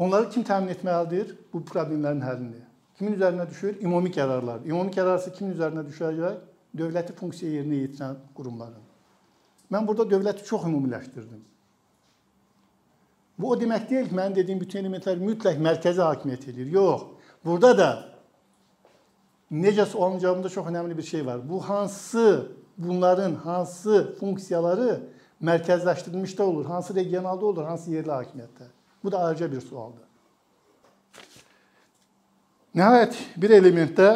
Onları 0.00 0.30
kim 0.30 0.44
təmin 0.44 0.72
etməlidir? 0.72 1.34
Bu 1.52 1.60
problemlərin 1.64 2.22
həllini. 2.24 2.62
Kimin 2.98 3.16
üzərinə 3.16 3.46
düşür? 3.48 3.80
Ümumi 3.84 4.12
qərarlar. 4.12 4.62
Ümumi 4.68 4.92
qərarsa 4.96 5.32
kimin 5.32 5.54
üzərinə 5.56 5.84
düşəcək? 5.88 6.38
Dövləti 6.76 7.16
funksiya 7.16 7.58
yerinə 7.60 7.82
yetirən 7.82 8.16
qurumların. 8.36 8.89
Mən 9.70 9.86
burada 9.86 10.06
dövləti 10.10 10.44
çox 10.44 10.64
ümumiləşdirdim. 10.66 11.42
Bu 13.38 13.50
o 13.50 13.56
demək 13.60 13.88
deyil 13.90 14.08
ki, 14.08 14.14
mənim 14.14 14.34
dediyim 14.36 14.60
bütün 14.60 14.82
elementlər 14.82 15.20
mütləq 15.22 15.60
mərkəzi 15.62 16.02
hakimiyyət 16.04 16.48
edir. 16.52 16.66
Yox. 16.74 17.06
Burada 17.44 17.70
da 17.78 17.90
necə 19.50 19.86
sualın 19.86 20.18
cavabında 20.18 20.48
çox 20.48 20.66
önəmli 20.66 20.96
bir 20.96 21.02
şey 21.02 21.26
var. 21.26 21.48
Bu 21.48 21.60
hansı 21.68 22.52
bunların 22.78 23.34
hansı 23.34 24.16
funksiyaları 24.20 25.00
mərkəzləşdirilmişdə 25.42 26.42
olur, 26.42 26.64
hansı 26.66 26.94
regionalda 26.94 27.46
olur, 27.46 27.64
hansı 27.64 27.90
yerli 27.90 28.10
hakimiyyətdə? 28.10 28.68
Bu 29.04 29.12
da 29.12 29.24
ayrıca 29.24 29.52
bir 29.52 29.60
sualdır. 29.60 30.04
Nəhayət 32.76 33.16
bir 33.40 33.50
elementdə 33.50 34.08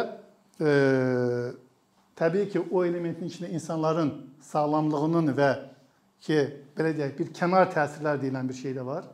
e, 0.61 0.69
təbii 2.15 2.49
ki, 2.51 2.61
o 2.71 2.85
elementin 2.85 3.27
içində 3.27 3.49
insanların 3.49 4.13
sağlamlığının 4.51 5.33
və 5.37 5.49
ki, 6.25 6.39
belə 6.77 6.93
deyək, 6.97 7.17
bir 7.19 7.33
kənar 7.35 7.69
təsirlər 7.73 8.21
deyilən 8.21 8.49
bir 8.49 8.57
şey 8.57 8.77
də 8.77 8.85
var. 8.85 9.09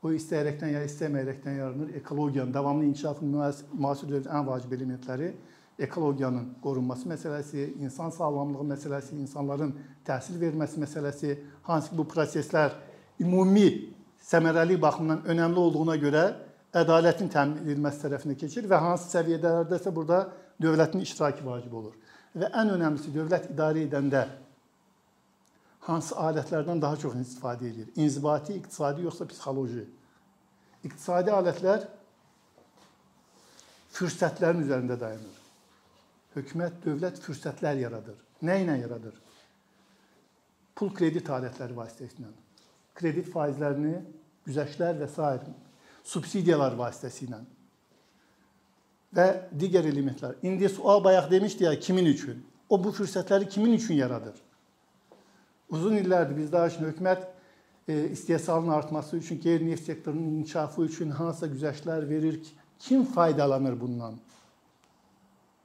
O 0.00 0.12
istəyərəkdən 0.16 0.74
ya 0.74 0.82
istəməyərəkdən 0.88 1.56
yaranır. 1.60 1.94
Ekologiyanın 2.00 2.54
davamlı 2.54 2.84
inkişafının 2.88 3.54
müasir 3.72 4.08
dövrün 4.08 4.30
ən 4.32 4.46
vacib 4.46 4.72
elementləri 4.72 5.34
ekologiyanın 5.80 6.48
qorunması 6.62 7.08
məsələsi, 7.08 7.74
insan 7.80 8.10
sağlamlığı 8.10 8.66
məsələsi, 8.74 9.16
insanların 9.16 9.72
təhsil 10.06 10.36
verməsi 10.40 10.80
məsələsi, 10.82 11.38
hansı 11.62 11.90
ki 11.90 11.98
bu 11.98 12.04
proseslər 12.04 12.74
ümumi 13.20 13.68
səmərəli 14.30 14.76
baxımdan 14.80 15.24
önəmli 15.32 15.62
olduğuna 15.64 15.96
görə 16.02 16.24
ədalətin 16.76 17.32
təmin 17.32 17.64
edilməsi 17.64 18.04
tərəfinə 18.04 18.36
keçir 18.42 18.68
və 18.68 18.80
hansı 18.84 19.08
səviyyələrdəsə 19.16 19.94
burada 19.94 20.26
dövlətin 20.60 21.00
iştirakı 21.06 21.46
vacib 21.46 21.72
olur. 21.80 21.96
Və 22.36 22.52
ən 22.52 22.76
önəmlisi 22.76 23.14
dövlət 23.14 23.48
idarə 23.54 23.86
edəndə 23.88 24.26
hansı 25.90 26.14
alətlərdən 26.14 26.80
daha 26.82 26.96
çox 27.02 27.16
istifadə 27.20 27.68
edir? 27.68 27.88
İnzibati, 27.96 28.56
iqtisadi 28.60 29.04
yoxsa 29.06 29.26
psixoloji? 29.28 29.84
İqtisadi 30.86 31.34
alətlər 31.34 31.86
fürsətlərin 33.96 34.64
üzərində 34.64 34.96
dayanır. 35.00 35.38
Hökumət, 36.36 36.80
dövlət 36.84 37.20
fürsətlər 37.24 37.82
yaradır. 37.82 38.18
Nə 38.46 38.60
ilə 38.62 38.78
yaradır? 38.80 39.16
Pul 40.78 40.92
kredit 40.96 41.28
alətləri 41.28 41.76
vasitəsilə. 41.76 42.30
Kredit 42.96 43.26
faizlərini, 43.32 43.98
güzəştlər 44.46 45.00
və 45.02 45.08
s. 45.10 45.56
subsidiyalar 46.04 46.76
vasitəsilə 46.78 47.40
və 49.14 49.26
digər 49.58 49.84
elementlər. 49.90 50.38
İndi 50.42 50.68
sual 50.68 51.02
bayaq 51.04 51.30
demişdi 51.30 51.64
ya, 51.64 51.74
kimin 51.78 52.06
üçün? 52.06 52.44
O 52.68 52.78
bu 52.84 52.92
fürsətləri 52.94 53.48
kimin 53.48 53.72
üçün 53.72 53.94
yaradır? 53.94 54.34
Uzun 55.70 55.96
illərdir 55.96 56.36
biz 56.36 56.52
daha 56.52 56.70
şimdi 56.70 56.90
hökumət 56.90 57.26
e, 57.88 58.08
istehsalın 58.10 58.68
artması 58.68 59.16
üçün, 59.16 59.38
qeyri-neft 59.38 59.84
sektorunun 59.84 60.40
inkişafı 60.40 60.82
üçün 60.82 61.10
hansısa 61.10 61.46
güzəştlər 61.46 62.08
verir 62.08 62.42
ki, 62.42 62.50
kim 62.78 63.04
faydalanır 63.04 63.80
bundan? 63.80 64.18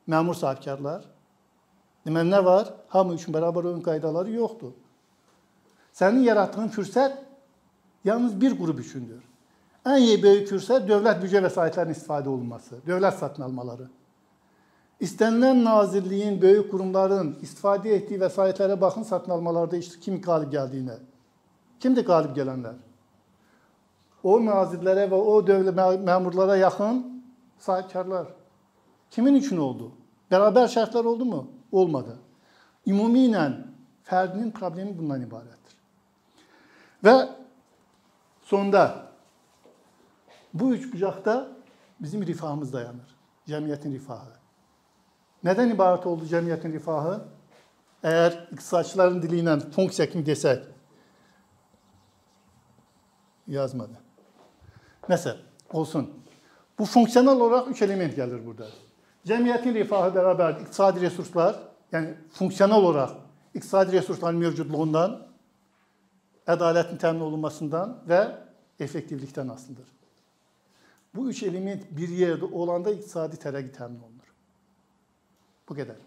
məmur 0.08 0.38
sahibkarlar. 0.38 1.06
Deməli 2.06 2.30
nə 2.30 2.42
var? 2.46 2.72
Hamı 2.94 3.18
üçün 3.18 3.34
bərabər 3.34 3.72
oyun 3.72 3.82
qaydaları 3.86 4.36
yoxdur. 4.38 4.74
Sənin 5.96 6.26
yaratdığın 6.28 6.70
fürsət 6.76 7.16
yalnız 8.06 8.36
bir 8.42 8.58
qrup 8.60 8.80
üçündür. 8.80 9.24
Ən 9.86 10.22
böyük 10.22 10.50
fürsət 10.50 10.88
dövlət 10.90 11.22
büdcə 11.24 11.42
vəsaitlərinin 11.46 11.98
istifadə 11.98 12.30
olunması, 12.30 12.82
dövlət 12.88 13.20
satın 13.20 13.46
almaları. 13.48 13.88
İstənilən 15.02 15.64
nazirliyin, 15.64 16.38
böyük 16.42 16.70
qurumların 16.72 17.34
istifadə 17.44 17.92
etdiyi 17.98 18.20
vəsaitlərə 18.22 18.78
baxın 18.82 19.04
satın 19.04 19.32
almalarda 19.36 19.78
işte 19.78 20.00
kim 20.00 20.22
qalib 20.22 20.54
gəldiyinə. 20.54 20.96
Kimdir 21.80 22.06
qalib 22.08 22.32
gələnlər? 22.38 22.78
O 24.24 24.38
nazirlərə 24.40 25.10
və 25.12 25.20
o 25.20 25.36
dövlət 25.46 25.76
məmurlara 26.08 26.56
yaxın 26.58 27.04
sahibkarlar. 27.60 28.30
Kimin 29.12 29.36
üçün 29.42 29.60
oldu? 29.62 29.92
Bərabər 30.32 30.72
şərtlər 30.72 31.06
oldu 31.12 31.28
mu? 31.28 31.42
Olmadı. 31.72 32.16
Ümumi 32.88 33.28
ilə 33.28 33.44
fərdinin 34.08 34.54
problemi 34.56 34.96
bundan 34.96 35.22
ibarətdir. 35.28 35.76
Və 37.04 37.16
sonda 38.48 38.86
bu 40.54 40.72
üç 40.74 40.88
bucaqda 40.94 41.36
bizim 42.00 42.26
rifahımız 42.26 42.74
dayanır. 42.74 43.12
Cəmiyyətin 43.48 43.94
rifahı. 43.94 44.35
Nədən 45.46 45.76
ibarət 45.76 46.08
oldu 46.10 46.26
cəmiyyətin 46.30 46.74
rifahı? 46.74 47.20
Əgər 48.06 48.38
iqtisadçıların 48.56 49.20
dili 49.22 49.42
ilə 49.44 49.60
funksiya 49.74 50.08
kimi 50.10 50.26
desək, 50.26 50.64
yazmadı. 53.48 53.98
Nəsə, 55.10 55.36
olsun. 55.74 56.10
Bu 56.80 56.86
funksional 56.86 57.40
olaraq 57.40 57.70
üç 57.74 57.82
element 57.82 58.14
gəlir 58.18 58.42
burada. 58.46 58.68
Cəmiyyətin 59.26 59.74
rifahı 59.80 60.14
bərabər 60.14 60.60
iqtisadi 60.64 61.02
resurslar, 61.06 61.58
yəni 61.94 62.14
funksional 62.34 62.84
olaraq 62.84 63.16
iqtisadi 63.56 63.96
resursların 63.96 64.42
mövcudluğundan, 64.42 65.16
ədalətin 66.52 67.00
təmin 67.02 67.26
olunmasından 67.26 68.00
və 68.10 68.22
effektivlikdən 68.80 69.50
asılıdır. 69.54 69.88
Bu 71.16 71.30
üç 71.30 71.44
element 71.44 71.86
bir 71.96 72.12
yerdə 72.12 72.52
olanda 72.52 72.92
iqtisadi 72.92 73.40
tərəqqi 73.40 73.72
təmin 73.78 74.02
olunur. 74.02 74.15
Bu 75.70 75.76
qədər. 75.78 76.02